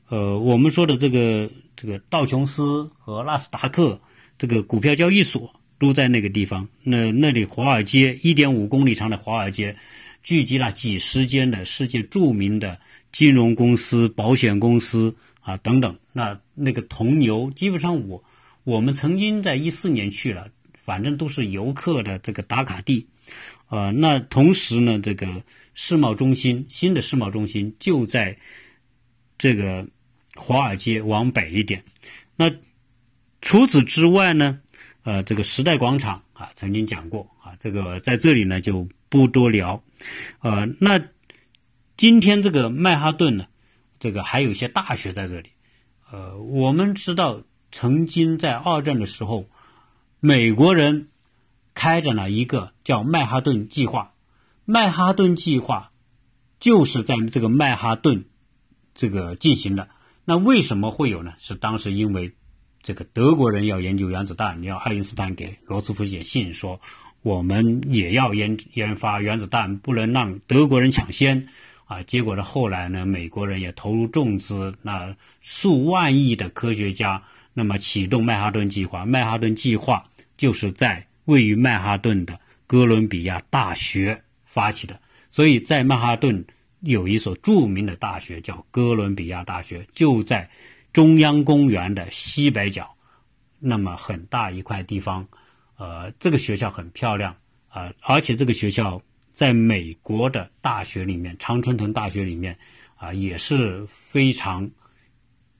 [0.09, 4.01] 呃，我们说的这个这个道琼斯和纳斯达克
[4.39, 6.67] 这个股票交易所都在那个地方。
[6.81, 9.77] 那那里华尔街一点五公里长的华尔街，
[10.23, 12.79] 聚集了几十间的世界著名的
[13.11, 15.95] 金融公司、保险公司啊等等。
[16.11, 18.23] 那那个铜牛，基本上我
[18.63, 23.07] 我们曾经在一四年去了，反正都是游客的这个打卡地。
[23.67, 25.43] 呃，那同时呢，这个
[25.75, 28.35] 世贸中心新的世贸中心就在
[29.37, 29.85] 这个。
[30.39, 31.83] 华尔街往北一点，
[32.35, 32.49] 那
[33.41, 34.61] 除此之外呢？
[35.03, 39.81] 呃，这个时代广场啊，曾经讲过啊，这个在这里呢就不多聊。
[40.41, 41.01] 呃，那
[41.95, 43.47] 今天这个曼哈顿呢，
[43.97, 45.49] 这个还有一些大学在这里。
[46.11, 49.49] 呃，我们知道，曾经在二战的时候，
[50.19, 51.07] 美国人
[51.73, 54.13] 开展了一个叫曼哈顿计划。
[54.65, 55.91] 曼哈顿计划
[56.59, 58.25] 就是在这个曼哈顿
[58.93, 59.87] 这个进行的。
[60.29, 61.33] 那为什么会有呢？
[61.39, 62.31] 是当时因为
[62.83, 66.79] 这个德国人要研究原子弹，你要爱因斯坦给罗斯福写信说，
[67.23, 71.47] 我们也要研研发原子弹，不能让德国人抢先
[71.87, 72.03] 啊。
[72.03, 77.23] 结果呢，后来呢，美国人也投入重资，那数万亿的科学家，
[77.55, 79.07] 那么启动曼哈顿计划。
[79.07, 80.05] 曼哈顿计划
[80.37, 84.99] 就是在位于曼哈顿的哥伦比亚大学发起的，
[85.31, 86.45] 所以在曼哈顿。
[86.81, 90.49] 有一所著名的大学叫哥伦比亚大学，就在
[90.93, 92.95] 中央公园的西北角，
[93.59, 95.27] 那么很大一块地方，
[95.77, 97.35] 呃，这个学校很漂亮
[97.67, 99.01] 啊，而且这个学校
[99.33, 102.57] 在美国的大学里面，常春藤大学里面
[102.95, 104.71] 啊也是非常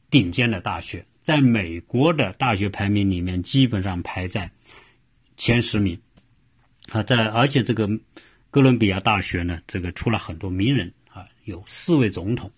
[0.09, 4.49] 顶尖的大学，在美国的大学排名里面基本上排在
[5.35, 5.99] 前十名
[6.91, 7.89] 啊，在而且这个
[8.49, 10.93] 哥伦比亚大学呢，这个出了很多名人。
[11.45, 12.51] 有四位总统，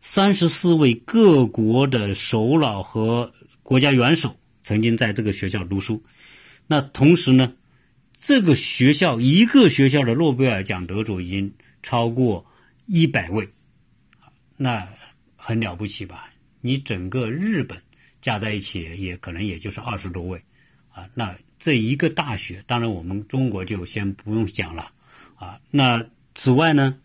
[0.00, 6.02] 三十四位各国的首脑和国家元首曾经在这个学校读书。
[6.66, 7.54] 那同时呢，
[8.18, 12.44] 这个学校一个学校的诺贝尔奖得主已经超过
[12.86, 13.48] 一百位，
[14.56, 14.88] 那
[15.36, 16.30] 很了不起吧？
[16.60, 17.80] 你整个日本
[18.20, 20.42] 加在一起也可能也就是二十多位
[20.90, 21.08] 啊。
[21.14, 24.90] 那这一个大学，当然我们中国就先不用讲了
[25.36, 25.58] 啊。
[25.70, 26.98] 那此外呢？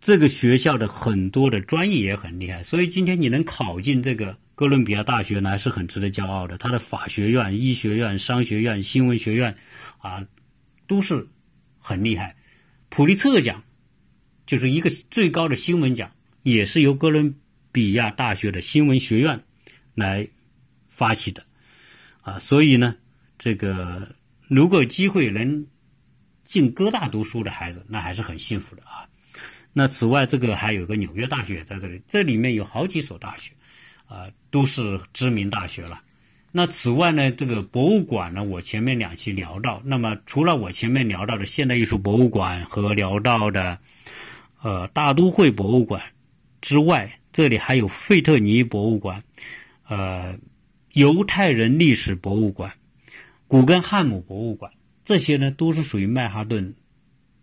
[0.00, 6.56] 这个学校的很多的专业也很厉害，所以今天你能考进这个哥伦比亚大学呢，是很值得骄傲的。
[6.56, 9.54] 它的法学院、医学院、商学院、新闻学院，
[9.98, 10.26] 啊，
[10.86, 11.28] 都是
[11.78, 12.34] 很厉害。
[12.88, 13.62] 普利策奖
[14.46, 16.10] 就是一个最高的新闻奖，
[16.42, 17.34] 也是由哥伦
[17.70, 19.44] 比亚大学的新闻学院
[19.94, 20.26] 来
[20.88, 21.44] 发起的，
[22.22, 22.96] 啊，所以呢，
[23.38, 24.14] 这个
[24.48, 25.66] 如果有机会能
[26.42, 29.06] 进哥大读书的孩子，那还是很幸福的啊。
[29.72, 33.52] 那此外，这个还有个纽约大学在这里，这里面有好几所大学，
[34.06, 36.00] 啊，都是知名大学了。
[36.50, 43.78] 那此外呢，这个博物馆呢，我前面两期聊到，那么除了我前面聊到的现代艺术博物馆和聊到的，
[44.60, 46.02] 呃，大都会博物馆
[46.60, 49.22] 之外，这里还有费特尼博物馆，
[49.86, 50.36] 呃，
[50.94, 52.72] 犹太人历史博物馆，
[53.46, 54.72] 古根汉姆博物馆，
[55.04, 56.74] 这些呢都是属于曼哈顿。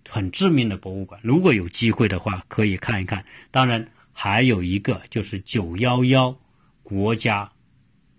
[0.10, 3.26] 很知名的博物馆，如果有机会的话，可以看一看。
[3.52, 6.38] 当然，还有一个就是九幺幺
[6.84, 7.52] 国家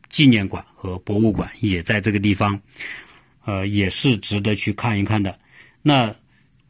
[0.09, 2.61] 纪念馆和博物馆也在这个地方，
[3.44, 5.38] 呃，也是值得去看一看的。
[5.83, 6.14] 那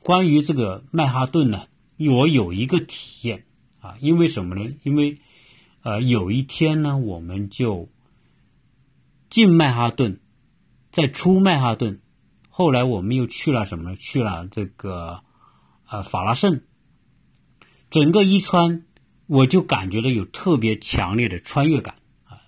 [0.00, 1.66] 关于这个曼哈顿呢，
[1.98, 3.44] 我有一个体验
[3.80, 4.72] 啊，因为什么呢？
[4.82, 5.18] 因为
[5.82, 7.88] 呃，有一天呢，我们就
[9.28, 10.20] 进曼哈顿，
[10.90, 12.00] 再出曼哈顿。
[12.58, 13.94] 后来我们又去了什么？
[13.94, 15.22] 去了这个，
[15.88, 16.60] 呃，法拉盛。
[17.88, 18.82] 整个伊川，
[19.28, 21.94] 我就感觉到有特别强烈的穿越感
[22.24, 22.42] 啊！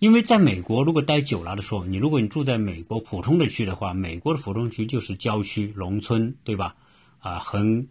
[0.00, 6.74] 因为在美国，如果待久了的时候，你如果你住在美国普通的区的话，美国的普通区就是郊区、农村，对吧？
[7.20, 7.88] 啊，很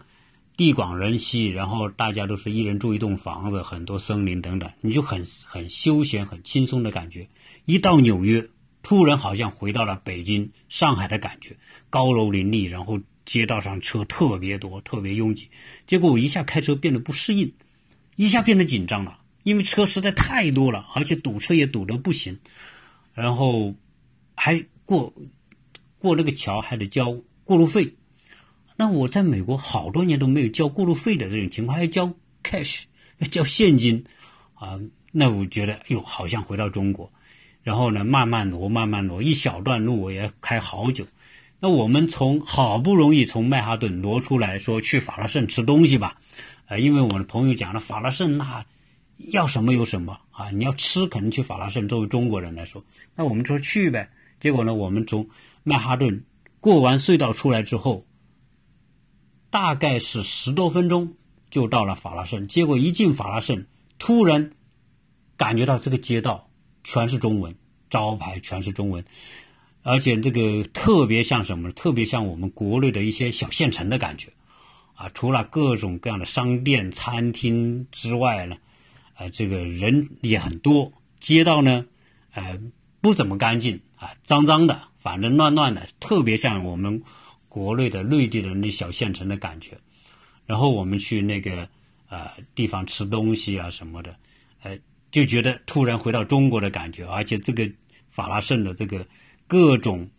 [0.57, 7.29] 地广人稀，然后大家都是一人住一栋房子，很多森林等等，你就很很休闲、很轻松的感觉。
[7.63, 8.49] 一到纽约。
[8.83, 11.55] 突然好像回到了北京、上海的感觉，
[11.89, 15.49] 高楼林立，然后街道上车特别多、特别拥挤。
[15.85, 17.53] 结果我一下开车变得不适应，
[18.15, 22.39] 一下变得紧张了，因为车实在太多了，而且堵车也堵得不行。
[23.13, 23.75] 然后
[24.35, 25.13] 还过
[25.99, 27.95] 过那个桥还得交过路费，
[28.77, 32.13] 那我在美国好多年都没有交过路费的这种情况，还要交
[32.43, 32.83] cash，
[33.19, 34.05] 要交现金
[34.55, 34.79] 啊。
[35.11, 37.11] 那我觉得，哎呦，好像回到中国。
[37.63, 41.06] 然后呢，慢慢挪，慢慢挪，一小段路我也开好久。
[41.60, 46.17] 那我们从好不容易从曼哈顿挪出来说去法拉盛吃东西吧，
[46.65, 48.65] 呃，因为我的朋友讲了，法拉盛那
[49.32, 51.88] 要什么有什么啊，你要吃肯定去法拉盛。
[51.88, 52.84] 作为中国人来说，
[53.15, 54.10] 那我们说去呗。
[54.39, 55.30] 结果呢，我们从
[55.62, 56.26] 曼哈顿
[56.60, 58.08] 过完隧道出来之后，
[59.52, 61.13] 大概是十多分钟
[61.52, 62.47] 就到了法拉盛。
[62.47, 63.67] 结果一进法拉盛，
[64.00, 64.54] 突然
[65.38, 66.50] 感觉到这个街道
[66.83, 67.55] 全是中文，
[67.89, 69.03] 招牌全是中文。
[69.83, 71.73] 而且这个特别像什么呢？
[71.73, 74.31] 特别像我们国内的一些小县城的感觉，
[74.93, 78.57] 啊，除了各种各样的商店、餐厅之外呢，
[79.15, 81.85] 啊，这个人也很多，街道呢，
[82.33, 82.59] 呃，
[83.01, 87.01] 不怎么干净啊，脏脏的，反正乱乱的，特别像我们
[87.49, 89.79] 国内的内地的那小县城的感觉。
[90.45, 91.67] 然后我们去那个
[92.07, 94.15] 呃地方吃东西啊什么的，
[95.12, 97.69] 就觉得突然回到中国的感觉，而且这个
[98.10, 99.06] 法拉盛的这个。
[99.47, 100.10] 各种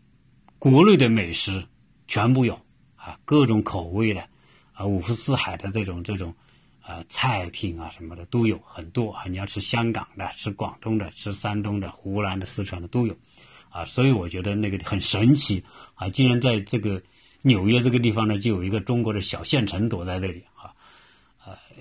[0.58, 1.64] 国内的美食
[2.06, 2.52] 全部有
[2.96, 4.28] 啊，各种口味的
[4.74, 6.34] 啊，五湖四海的这种这种
[6.82, 9.24] 啊菜品啊什么的都有很多啊。
[9.26, 13.16] 你要吃香港的，吃广东的，吃山东的、湖南的、四川的都有
[13.70, 13.86] 啊。
[13.86, 17.02] 所以我觉得那个很神奇啊，竟然在这个
[17.40, 20.44] 纽约这个地方呢，就有一个中国的小县城躲在这里，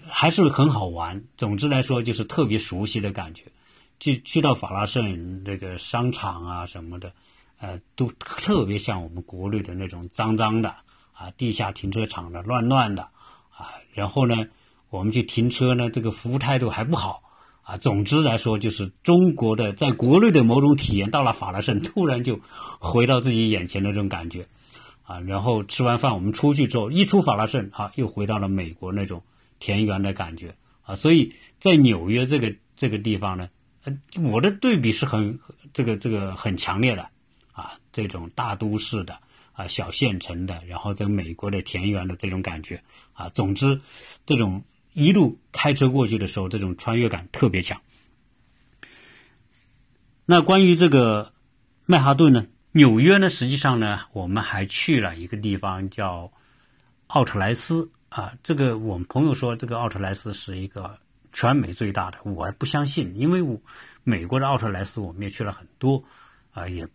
[0.07, 1.23] 还是很好玩。
[1.37, 3.45] 总之来说，就是特别熟悉的感觉。
[3.99, 7.11] 去去到法拉盛那个商场啊什么的。
[7.63, 10.69] 呃，都特别像我们国内的那种脏脏的
[11.13, 13.03] 啊，地下停车场的乱乱的
[13.51, 13.69] 啊。
[13.93, 14.35] 然后呢，
[14.89, 17.21] 我们去停车呢，这个服务态度还不好
[17.61, 17.77] 啊。
[17.77, 22.39] 总之来说，就是中国的在国内的某种体验，到了法拉盛，突然就
[22.79, 24.47] 回到自己眼前的这种感觉
[25.03, 25.19] 啊。
[25.19, 29.21] 然后吃完饭，我们出去之后，一出法拉盛啊，又回到了美国那种
[29.61, 30.95] 田园的感觉啊。
[30.95, 33.49] 所以在纽约这个这个地方呢，
[33.85, 35.39] 呃我的对比是很
[35.71, 37.09] 这个这个很强烈的。
[37.53, 39.19] 啊，这种大都市的
[39.51, 43.81] 啊，小县城的，然后在美国的田园的这种感觉啊，总之，
[44.25, 47.81] 这种一路开车过去的时候，这种穿越感特别强。
[50.25, 51.33] 那关于这个
[51.85, 56.31] 曼哈顿呢，纽约呢，实际上呢，我们还去了一个地方叫
[57.07, 58.33] 奥特莱斯啊。
[58.43, 60.99] 这个我们朋友说，这个奥特莱斯是一个
[61.33, 63.59] 全美最大的，我还不相信，因为我
[64.03, 66.03] 美国的奥特莱斯我们也去了很多
[66.51, 66.87] 啊，也。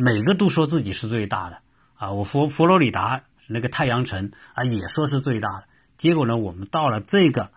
[0.00, 1.58] 每个都说自己是最大的
[1.96, 2.12] 啊！
[2.12, 5.64] 我佛佛罗里达那个太阳城啊，也说是最大的。
[5.96, 7.50] 结果呢，我们到了这个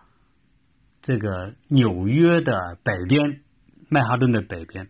[1.02, 3.42] 这个纽约的北边，
[3.88, 4.88] 曼哈顿的北边，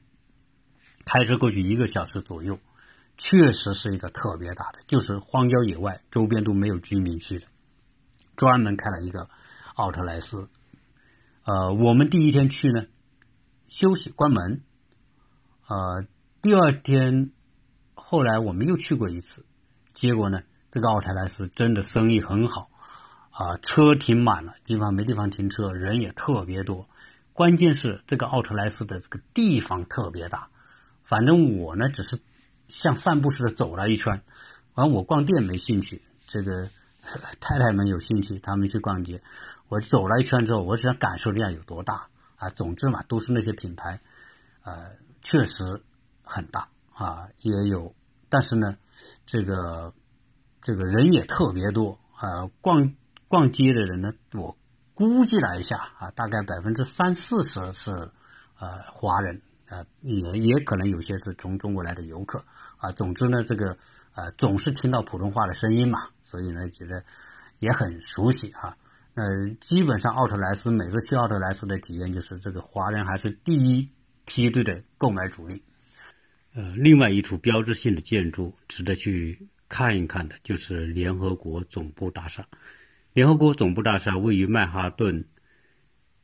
[1.04, 2.58] 开车过去一个小时左右，
[3.18, 7.46] 确实是一个特别大的，就是荒郊野外，周边都没有居民区的，
[8.36, 9.28] 专门开了一个
[9.74, 10.48] 奥特莱斯。
[11.44, 12.86] 呃，我们第一天去呢，
[13.68, 14.62] 休息关门，
[15.66, 16.06] 呃，
[16.40, 17.30] 第二天。
[17.94, 19.46] 后来我们又去过一次，
[19.92, 20.42] 结果呢，
[20.72, 22.68] 这个奥特莱斯真的生意很好，
[23.30, 26.88] 啊，车停满了，基本上没地方停车，人也特别多。
[27.32, 30.48] 关键是这个奥特莱斯的这个地方特别大，
[31.04, 32.20] 反正我呢只是
[32.68, 34.22] 像散步似的走了一圈，
[34.74, 36.68] 完我逛店没兴趣，这个
[37.40, 39.22] 太太们有兴趣，他们去逛街。
[39.68, 42.48] 我走了一圈之后，我只想感受这样有多大啊。
[42.50, 44.00] 总之嘛，都是那些品牌，
[44.62, 45.82] 呃，确实
[46.22, 47.94] 很大啊，也有。
[48.28, 48.76] 但是呢，
[49.26, 49.92] 这个
[50.60, 52.94] 这个人也特别多啊，逛
[53.28, 54.56] 逛街的人呢，我
[54.94, 57.90] 估计了一下啊，大概百分之三四十是
[58.58, 62.44] 呃华人啊，也也可能有些是从中国来的游客
[62.76, 62.92] 啊。
[62.92, 63.76] 总之呢，这个
[64.14, 67.04] 呃总是听到普通话的声音嘛，所以呢觉得
[67.58, 68.76] 也很熟悉哈。
[69.14, 73.88] 呃，基本上奥特莱斯每次去奥特莱斯的体验就是这个华人还是第一
[74.24, 75.62] 梯队的购买主力。
[76.54, 82.46] 呃，另外一处标志性的建筑值得去看一看的，就是联合国总部大厦。
[83.14, 85.26] 联合国总部大厦位于曼哈顿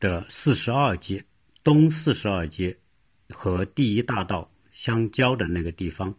[0.01, 1.25] 的四十二街
[1.63, 2.79] 东四十二街
[3.29, 6.15] 和第一大道相交的那个地方，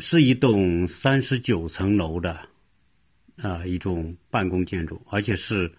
[0.00, 2.40] 是一栋三十九层楼的
[3.36, 5.70] 啊一种办公建筑，而且是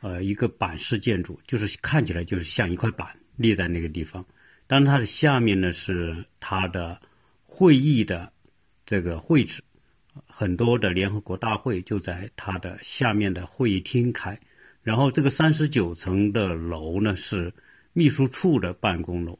[0.00, 4.24] 呃一个板式建筑，就是看起来就是像一块板立在那个地方。
[4.66, 7.00] 当然，它的下面呢是它的
[7.44, 8.32] 会议的
[8.86, 9.62] 这个会址，
[10.26, 14.38] 很多的联合国大会就在它的下面的会议厅开。
[14.82, 17.52] 然后，这个三十九层的楼呢是
[17.92, 19.38] 秘书处的办公楼。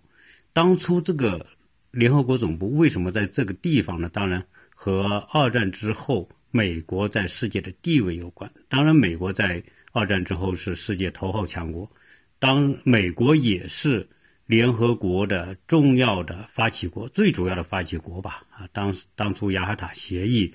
[0.53, 1.47] 当初这个
[1.95, 4.09] 联合国总部为什么在这个地方呢？
[4.09, 8.51] 当然和二战之后美国在世界的地位有关。
[8.69, 11.91] 当然，美国在二战之后是世界头号强国，
[12.39, 14.07] 当美国也是。
[14.47, 18.45] 联合国的重要的发起国，最主要的发起国吧。
[18.51, 20.53] 啊，当当初雅尔塔协议，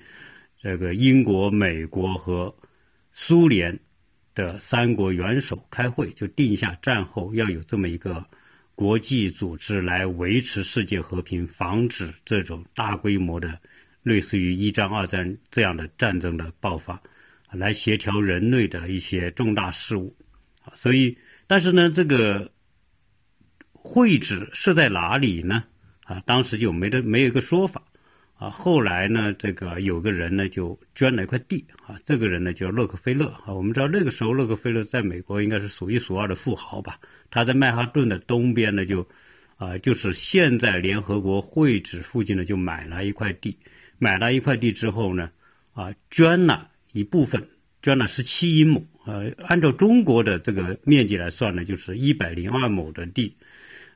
[0.62, 2.54] 这个英国、美国和
[3.10, 3.76] 苏联
[4.32, 8.24] 的三国元首开会，就定下战后要有这么一个
[8.80, 13.60] 国际组织来维持世界和平，防止这种大规模的
[14.02, 16.98] 类似于一战、二战这样的战争的爆发，
[17.52, 20.16] 来协调人类的一些重大事务。
[20.72, 21.14] 所以，
[21.46, 22.50] 但是呢，这个。
[23.82, 25.64] 会址设在哪里呢？
[26.04, 27.82] 啊，当时就没得没有一个说法，
[28.40, 36.98] 啊，后来呢，这个有个人呢就捐了一块地，啊，这个人呢叫洛克菲勒，啊，我们知道那个时候洛克菲勒在美国应该是数一数二的富豪吧，
[37.30, 39.06] 他在曼哈顿的东边呢就，
[39.58, 43.54] 啊，就是现在联合国会址附近呢就买了一块地，
[43.98, 45.30] 买了一块地之后呢，
[45.74, 47.46] 啊，捐了一部分，
[47.82, 53.36] 捐了十七英亩，呃，按照中国的这个面积来算呢，就是一百零二亩的地。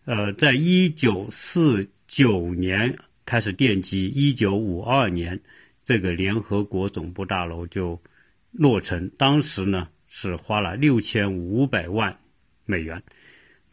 [0.05, 2.95] 呃，在一九四九年
[3.27, 5.41] 开始奠基，一九五二年，
[5.85, 8.01] 这个联合国总部大楼就
[8.53, 9.11] 落成。
[9.17, 12.19] 当时呢是花了六千五百万
[12.65, 13.03] 美元。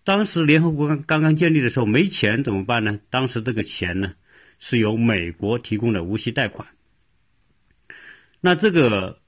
[0.03, 2.99] 当时联合国刚刚刚建立的时候没钱怎么办呢？
[3.09, 4.13] 当时这个钱呢
[4.59, 6.67] 是由美国提供的无息贷款。
[8.39, 9.19] 那这个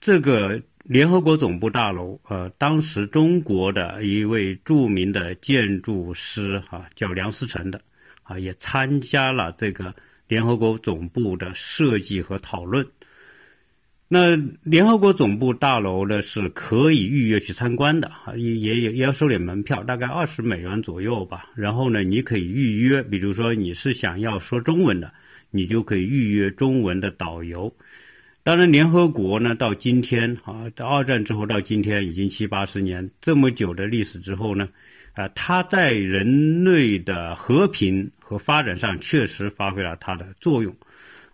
[0.00, 0.62] 这个。
[0.88, 7.82] 联合国总部大楼，呃，当时中国的一位著名的建筑师，哈，叫梁思成的，
[8.26, 9.94] 啊，也参加了这个
[10.28, 12.86] 联合国总部的设计和讨论。
[14.08, 21.50] 那联合国总部大楼呢，是可以预约去参观的，啊，也也也要收点门票，大概二十美元左右吧。
[21.56, 25.12] 然后呢，你可以预约，比如说你是想要说中文的，
[25.50, 27.74] 你就可以预约中文的导游。
[28.44, 34.68] 当然，联合国呢，到今天啊，到二战之后到今天已经七八十年这么久的历史之后呢，
[35.16, 40.76] 啊，它在人类的和平和发展上确实发挥了它的作用，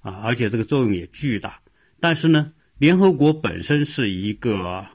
[0.01, 1.61] 啊，而且这个作用也巨大。
[2.01, 4.87] 但是呢，联合国本身是一个，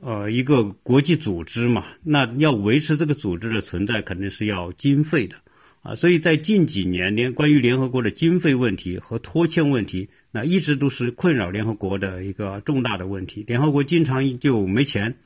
[0.00, 5.36] 呃，一个国际组织嘛，那要维持这个组织的存在，肯定是要经费的。
[5.82, 13.44] 啊，所以在近几年，联关于联合国的经费问题和拖欠问题，那一直都是困扰联合国的一个重大的问题。
[13.46, 15.16] 联合国经常就没钱，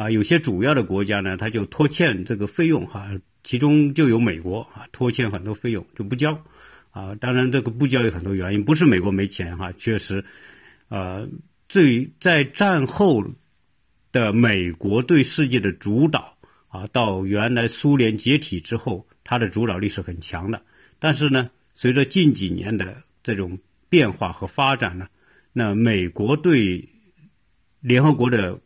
[0.00, 3.10] 啊，有些主要的国家呢，他就拖欠这个费用哈，
[3.44, 6.32] 其中就有美国啊，拖欠很多费用就不交，
[6.90, 10.24] 啊，当然这个不交有很多原因，不是美国没钱哈，确实，
[10.88, 11.28] 呃，
[11.68, 13.22] 最在战后
[14.10, 16.34] 的美国对世界的主导
[16.68, 19.06] 啊，到原来苏联解体之后。
[19.22, 20.60] 它的主导力是很强的，
[20.98, 23.56] 但是呢，随着近几年的这种
[23.88, 25.06] 变化和发展呢，
[25.52, 26.88] 那美国对
[27.80, 28.58] 联合国的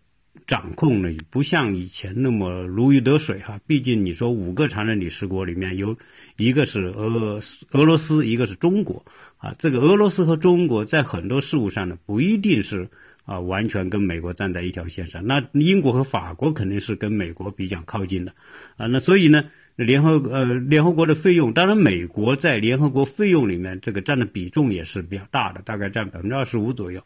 [0.46, 3.60] 掌控呢，不像以前那么如鱼得水哈。
[3.66, 5.96] 毕竟你说五个常任理事国里面有
[6.36, 7.40] 一个是俄
[7.72, 9.04] 俄罗斯，一个是中国
[9.38, 12.88] 啊，这个俄罗斯和中国在很多事务上呢，不一定是
[13.24, 15.26] 啊完全跟美国站在一条线上。
[15.26, 18.32] 那英国和法国肯定是跟美国比较靠近的
[18.76, 19.44] 啊，那所以呢。
[19.76, 27.02] 联合呃，联合国的费用，当然美国在联合国费用里面这个占的比重也是比较大的，大概占百分之二十五左右。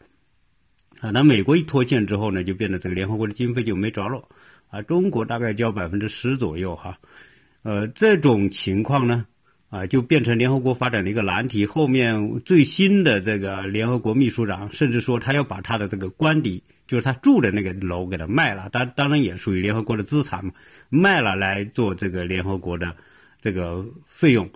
[1.00, 4.28] 啊，那美国一拖欠之后呢，就变得这个联合国的经费就没着落。
[4.68, 6.98] 啊，中国大概交百分之十左右哈。
[7.62, 9.26] 呃，这种情况呢，
[9.70, 11.64] 啊，就变成联合国发展的一个难题。
[11.66, 16.62] 后面最新的这个联合国秘书长甚至说，他要把他的这个官邸。
[16.88, 20.52] 就是他住的那个楼给他卖了，当当然也属于联合国的资产嘛，
[20.88, 22.96] 卖了来做这个联合国的
[23.42, 24.48] 这个费用，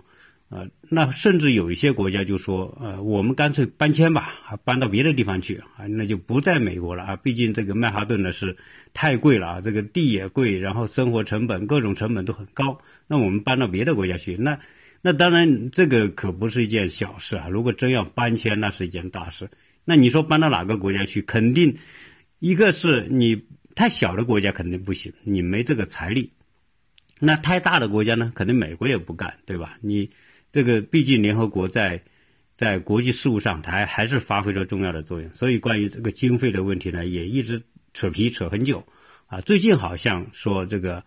[0.53, 8.55] 呃，那甚至有一些国家就说，呃，我们干脆搬迁吧，啊搬到别的地方去啊，那就不在美国了啊，毕竟这个曼哈顿呢是
[8.93, 14.59] 太贵了啊，这个地也贵，然后生活成本各种成本都很高，那我们搬到别的国家去，那
[15.01, 19.49] 那当然这个可不是一件小事啊，如果真要搬迁，那是一件大事，
[19.83, 21.75] 那你说搬到哪个国家去，肯定。
[22.39, 23.41] 一个是你
[23.73, 26.29] 太小的国家肯定不行，你没这个财力；
[27.21, 29.77] 那太大的国家呢，肯定美国也不干，对吧？
[29.79, 30.09] 你
[30.53, 31.99] 这个毕竟联合国在
[32.55, 37.59] 在国际事务上还还是发挥着重要的作用，所以关于这个经费的问题呢，也一直
[37.95, 38.85] 扯皮扯很久
[39.25, 39.41] 啊。
[39.41, 41.03] 最近好像说这个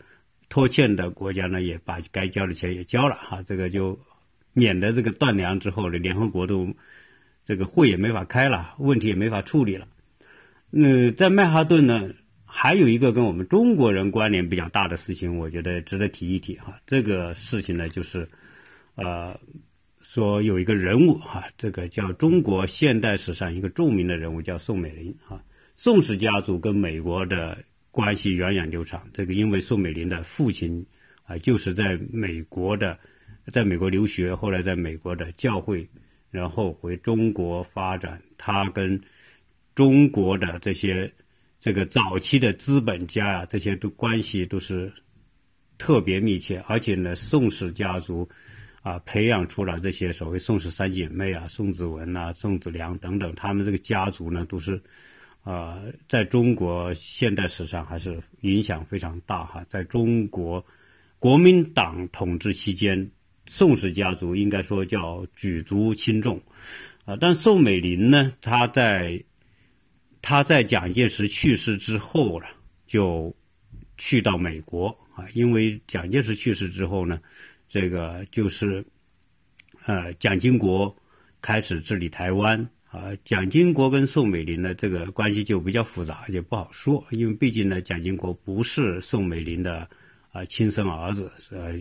[0.48, 3.96] 拖欠的国家呢，也把该交的钱也交了哈，这个就
[4.52, 6.74] 免得这个断粮之后呢，联合国都
[7.44, 9.86] 这个会也没法开了，问题也没法处理了。
[10.70, 12.10] 那在曼哈顿呢，
[12.44, 16.76] 还有一个跟我们中国人关联比较大的事情，我觉得值得提一提哈。
[16.84, 18.28] 这个事情呢，就是，
[18.96, 19.38] 呃，
[20.00, 25.42] 说有一个人物哈，这个叫中国现代史上一个著名的人物叫宋美龄哈。
[25.74, 27.58] 宋氏家族跟美国的
[27.90, 30.84] 关系源远流长，这个因为宋美龄的父亲
[31.24, 32.98] 啊，就是在美国的，
[33.52, 35.86] 在美国留学，后来在美国的教会，
[36.30, 38.22] 然后回中国发展。
[38.38, 38.98] 他跟
[39.74, 41.12] 中国的这些
[41.60, 44.90] 这个早期的资本家啊，这些都关系都是
[45.76, 48.26] 特别密切，而且呢，宋氏家族
[48.86, 54.80] 啊，培养出了这些所谓宋氏三姐妹啊，宋子文啊、宋子良等等，他们这个家族呢，都是。
[55.42, 59.64] 啊，在中国现代史上还是影响非常大哈。
[59.68, 60.64] 在中国
[61.20, 63.08] 国民党统治期间，
[63.46, 66.42] 宋氏家族应该说叫举足轻重
[67.04, 67.16] 啊。
[67.20, 69.22] 但宋美龄呢，她在
[70.20, 72.48] 她在蒋介石去世之后了，
[72.84, 73.32] 就
[73.96, 75.24] 去到美国啊。
[75.32, 77.20] 因为蒋介石去世之后呢，
[77.68, 78.84] 这个就是
[79.84, 80.94] 呃蒋经国
[81.40, 82.68] 开始治理台湾。
[82.88, 89.86] 啊，蒋经国跟宋美龄的这个关系就比较复杂，也不好说，因为毕竟呢，蒋经国不是宋美龄的
[90.32, 91.74] 啊亲生儿子，呃，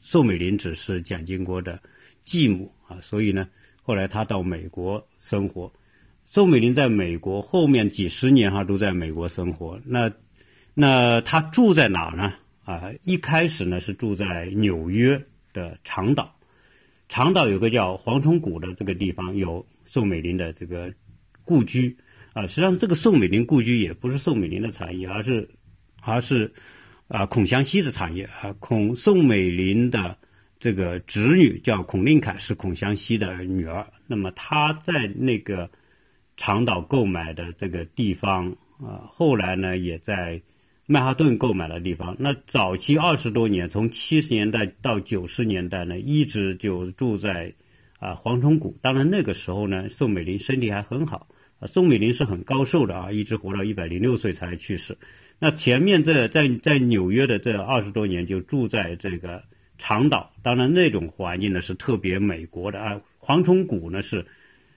[0.00, 1.80] 宋美龄只是蒋经国的
[2.24, 3.46] 继母啊，所以呢，
[3.82, 5.72] 后来他到美国生活，
[6.24, 10.10] 宋美龄在美国后面几十年哈都在美国生活，那
[10.74, 12.32] 那他住在哪呢？
[12.68, 16.36] 啊，一开始呢是住在纽约的长岛。
[17.08, 20.92] 长岛有个叫黄崇谷的这个地方，有宋美龄的这个
[21.46, 21.96] 故居
[22.34, 22.46] 啊。
[22.46, 25.48] 实际上，这个宋美龄故居也不是宋美龄的产业，而是
[26.02, 26.52] 而是
[27.06, 28.54] 啊孔祥熙的产业啊。
[28.60, 30.18] 孔宋美龄的
[30.58, 33.86] 这个侄女叫孔令凯，是孔祥熙的女儿。
[34.06, 35.70] 那么她在那个
[36.36, 40.42] 长岛购买的这个地方啊，后来呢也在。
[40.90, 47.52] 曼哈顿购买的地方，那早期二十多年，从七十年代到九十年代呢，一直就住在
[47.98, 48.74] 啊蝗虫谷。
[48.80, 51.28] 当然那个时候呢，宋美龄身体还很好
[51.60, 51.66] 啊。
[51.66, 54.96] 宋美龄是很高寿的啊，一直活到一百零六岁才去世。
[55.38, 59.44] 那前面这在在纽约的这二十多年，就住在这个
[59.76, 60.32] 长岛。
[60.42, 62.98] 当然那种环境呢是特别美国的啊。
[63.20, 64.24] 蝗虫谷呢是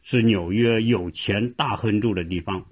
[0.01, 2.65] 是纽约有钱大亨住的地方，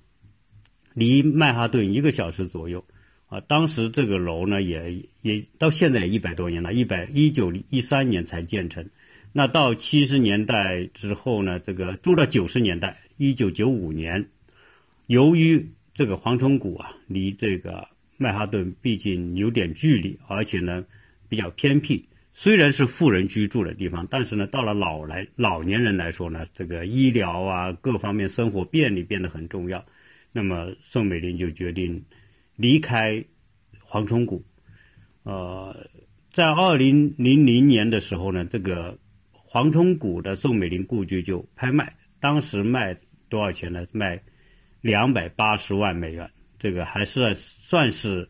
[0.93, 2.83] 离曼哈顿一个小时左右。
[3.29, 8.83] 啊，当时这个楼呢，也也到现在也一百多年了，一百一九一三年才建成。
[9.31, 14.27] 那到七十年代之后呢，这个住到九十年代，一九九五年，
[15.05, 15.63] 由于
[15.93, 20.83] 这个蝗虫谷啊，离这个曼哈顿毕竟有点距离，而且呢
[21.29, 22.03] 比较偏僻。
[22.33, 29.85] 虽然是富人居住的地方，但是呢，到了老来老年人来说呢，这个医疗啊各方面生活便利变得很重要。
[30.31, 32.03] 那么宋美龄就决定。
[32.59, 33.23] 离开
[33.89, 34.43] 蝗虫谷，
[35.23, 35.87] 呃，
[36.29, 38.99] 在二零零零年的时候呢，这个
[39.33, 42.93] 蝗虫谷的宋美龄故居就拍卖，当时卖
[43.29, 43.85] 多少钱呢？
[43.93, 44.21] 卖
[44.81, 46.29] 两百八十万美元，
[46.59, 48.27] 这个还是算是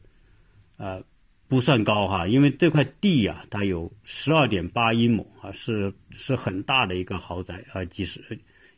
[0.78, 1.04] 呃
[1.48, 8.22] 不算高哈，因为这块地呀，它有十二点八英亩啊，是是很大的一个豪宅啊，几十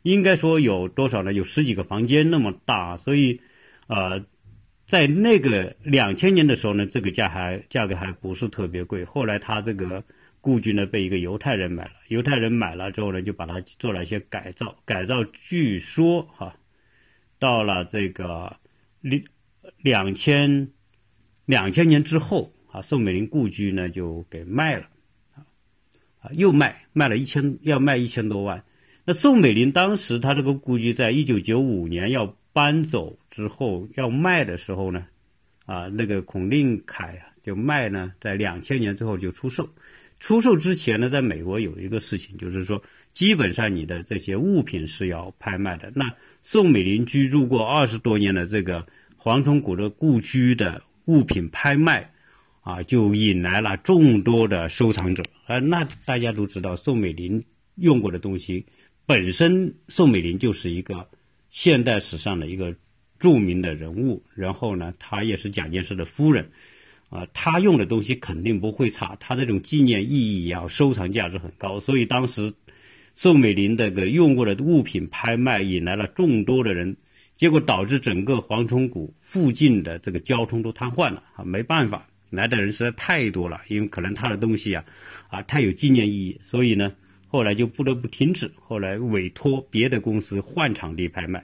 [0.00, 1.34] 应该说有多少呢？
[1.34, 3.38] 有十几个房间那么大，所以
[3.86, 4.24] 呃。
[4.92, 9.02] 在那个两千年的时候呢，这个价还价格还不是特别贵。
[9.06, 10.04] 后来他这个
[10.42, 14.76] 故居呢被一个犹太人买了，犹太人买了之后呢，就把它做了一些改造。
[14.84, 16.54] 改造据说哈，
[17.38, 18.54] 到了这个
[19.00, 19.24] 两
[19.78, 20.68] 两千
[21.46, 24.88] 两千年之后啊，宋美龄故居呢就给卖了，
[26.20, 28.62] 啊又卖卖了一千要卖一千多万。
[29.06, 32.36] 那宋美龄当时她这个故居在一九九五年要。
[32.52, 35.06] 搬走之后要卖的时候呢，
[35.64, 39.68] 啊，那个孔令凯啊就卖呢，在两千年之后就出售。
[40.20, 42.80] 出售之前呢，在美国有一个事情，就是说，
[43.12, 45.90] 基本上你的这些物品是要拍卖的。
[45.96, 46.04] 那
[46.42, 48.86] 宋美龄居住过二十多年的这个
[49.16, 52.12] 黄崇谷的故居的物品拍卖，
[52.60, 55.24] 啊，就引来了众多的收藏者。
[55.46, 57.42] 啊，那大家都知道，宋美龄
[57.74, 58.64] 用过的东西
[59.06, 61.08] 本身，宋美龄就是一个。
[61.52, 62.74] 现代史上的一个
[63.18, 66.50] 著名的人物，然后呢，他也是蒋介石的夫人，
[67.10, 72.50] 啊，他用的东西肯定不会差，他这种纪念意义也好，收藏价值很高，所以当时
[73.12, 76.96] 宋美龄这个用过的物品拍卖，引来了众多的人，
[77.36, 84.82] 结果导致整个蝗虫谷附近的这个交通都瘫痪了啊，没办法，来的人实在太多了，因为可能他的东西啊，
[85.28, 86.90] 啊，太有纪念意义，所以呢。
[87.32, 91.42] 后来就不得不停止，后来委托别的公司换场地拍卖。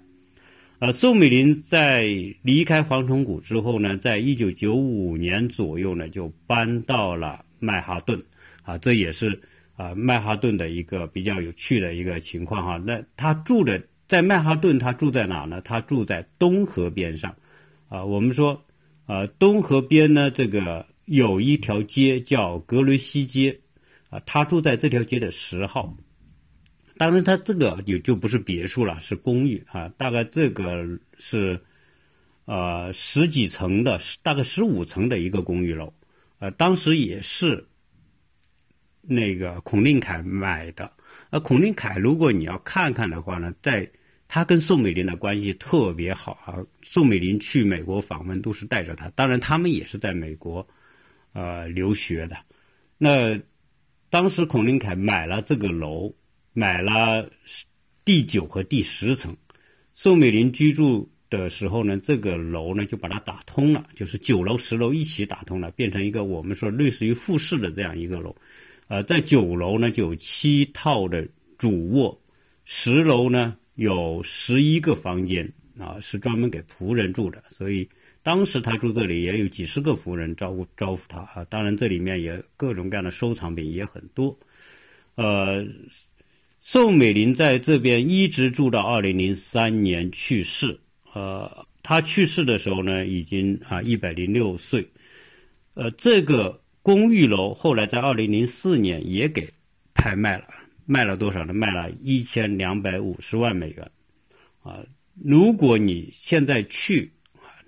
[0.80, 2.06] 呃，宋美龄在
[2.42, 8.22] 离开蝗虫谷之后呢，在一九九五年左右呢，就搬到了曼哈顿。
[8.64, 9.40] 啊，这也是
[9.76, 12.76] 啊曼哈顿的一个比较有趣的一个情况哈。
[12.76, 15.62] 那他住的在曼哈顿，他住在哪呢？
[15.62, 17.34] 他住在东河边上。
[17.88, 18.62] 啊，我们说，
[19.06, 23.58] 啊东河边呢，这个有一条街叫格雷西街，
[24.10, 25.96] 啊，他住在这条街的十号。
[26.96, 29.88] 当然，他这个也就不是别墅了，是公寓啊。
[29.90, 31.60] 大概这个是，
[32.44, 35.92] 呃，十几层的，大概十五层的一个公寓楼。
[36.40, 37.68] 呃，当时也是
[39.00, 40.90] 那个孔令凯买的。
[41.30, 43.88] 呃，孔令凯，如果你要看看的话呢，在
[44.26, 46.58] 他跟宋美龄的关系特别好啊。
[46.82, 50.66] 宋美龄去美国访问都是带着他，当然他们也是在美国
[51.32, 52.36] 呃留学的。
[52.96, 53.40] 那
[54.10, 56.14] 当时孔令凯买了这个楼。
[56.54, 57.30] 买了
[58.04, 59.36] 第九和第十层，
[59.94, 68.34] 宋美龄居住的时候呢，这个楼呢就把它打通了，就是九楼十楼一起打通了，变成一个我们说类似于复式的这样一个楼。
[68.88, 71.24] 呃，在九楼呢就有七套的
[71.58, 72.20] 主卧，
[72.64, 75.48] 十楼呢有十一个房间
[75.78, 77.40] 啊，是专门给仆人住的。
[77.50, 77.88] 所以
[78.28, 81.44] 当时他住这里也有几十个仆人招呼招呼他啊。
[81.48, 84.38] 当然这里面也各种各样的收藏品也很多，
[85.14, 85.66] 呃。
[86.60, 90.78] 宋美龄在这边一直住到二零零三年去世。
[91.14, 94.86] 呃，她去世的时候呢，已经啊一百零六岁。
[95.74, 99.48] 呃，这个公寓楼后来在二零零四年也给
[99.94, 100.44] 拍卖了，
[100.84, 101.54] 卖了多少呢？
[101.54, 103.90] 卖了一千两百五十万美元。
[104.62, 104.84] 啊，
[105.24, 107.10] 如果你现在去，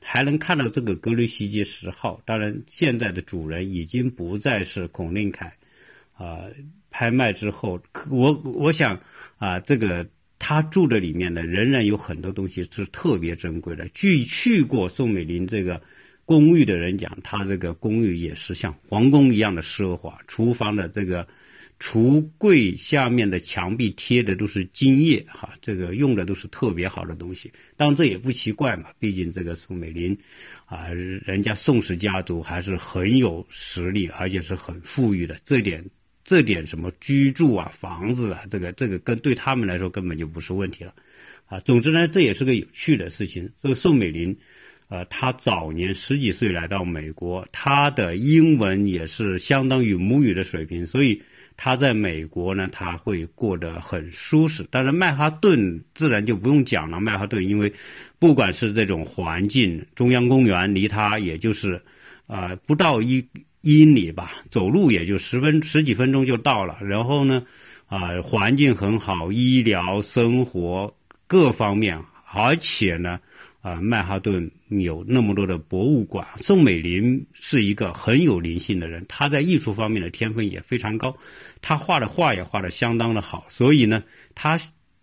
[0.03, 2.21] 还能看到这个格雷西街十号。
[2.25, 5.53] 当然，现在的主人已经不再是孔令凯，
[6.15, 6.45] 啊。
[6.93, 7.81] 拍卖之后，
[8.11, 9.01] 我我想
[9.39, 10.05] 啊，这个
[10.41, 13.87] 他住的里面呢，仍然有很多东西是特别珍贵的。
[13.91, 15.81] 据去过宋美龄这个
[16.25, 21.25] 公寓的人讲，他这个公寓也是像皇宫一样的奢华，厨房的这个
[21.81, 27.51] 橱柜下面的墙壁贴的都是金叶，哈，这个用的都是特别好的东西。
[27.77, 30.17] 当然这也不奇怪嘛，毕竟这个宋美龄
[30.67, 35.85] 啊，人家宋氏家族还是很有实力，而且是很富裕的，这点。
[36.23, 40.95] 这点什么居住啊、房子啊，这个这个跟对他们来说根本就不是问题了，
[41.47, 43.51] 啊，总之呢，这也是个有趣的事情。
[43.61, 44.37] 这个宋美龄，
[44.89, 51.21] 呃，她早年十几岁来到美国，她的英文也是相当于母语的水平，所以
[51.63, 54.67] 他在美国呢，他会过得很舒适。
[54.71, 57.71] 但是曼哈顿自然就不用讲了，曼哈顿因为
[58.19, 61.79] 不管是这种环境，中央公园离他也就是
[62.27, 63.23] 啊不到一。
[63.63, 66.79] 英里吧，走路也就十分十几分钟就到了。
[66.81, 67.45] 然后呢，
[67.89, 70.91] 啊，环境很好，医疗、生活
[71.27, 72.03] 各方面，
[72.33, 73.21] 而且呢，
[73.61, 76.27] 啊，曼哈顿有那么多的博物馆。
[76.39, 81.15] 宋美龄是一个很有灵性的人，她在艺术方面的天分也非常高，
[81.63, 83.45] 他画的画也画的相当的好。
[83.49, 84.03] 所以呢，
[84.35, 84.59] 他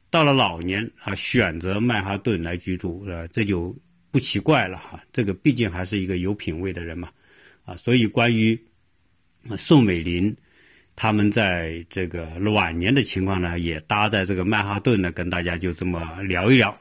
[0.10, 3.76] 到了老年啊，选择曼哈顿来居住，呃，这就
[4.12, 5.03] 不奇怪了哈。
[5.12, 7.10] 这个毕竟还是一个有品位的人嘛。
[7.66, 8.60] 啊，所以关于
[9.58, 10.36] 宋美龄
[10.95, 16.78] 他们在这个晚年的情况呢，也搭在这个曼哈顿呢，跟大家就这么聊一聊。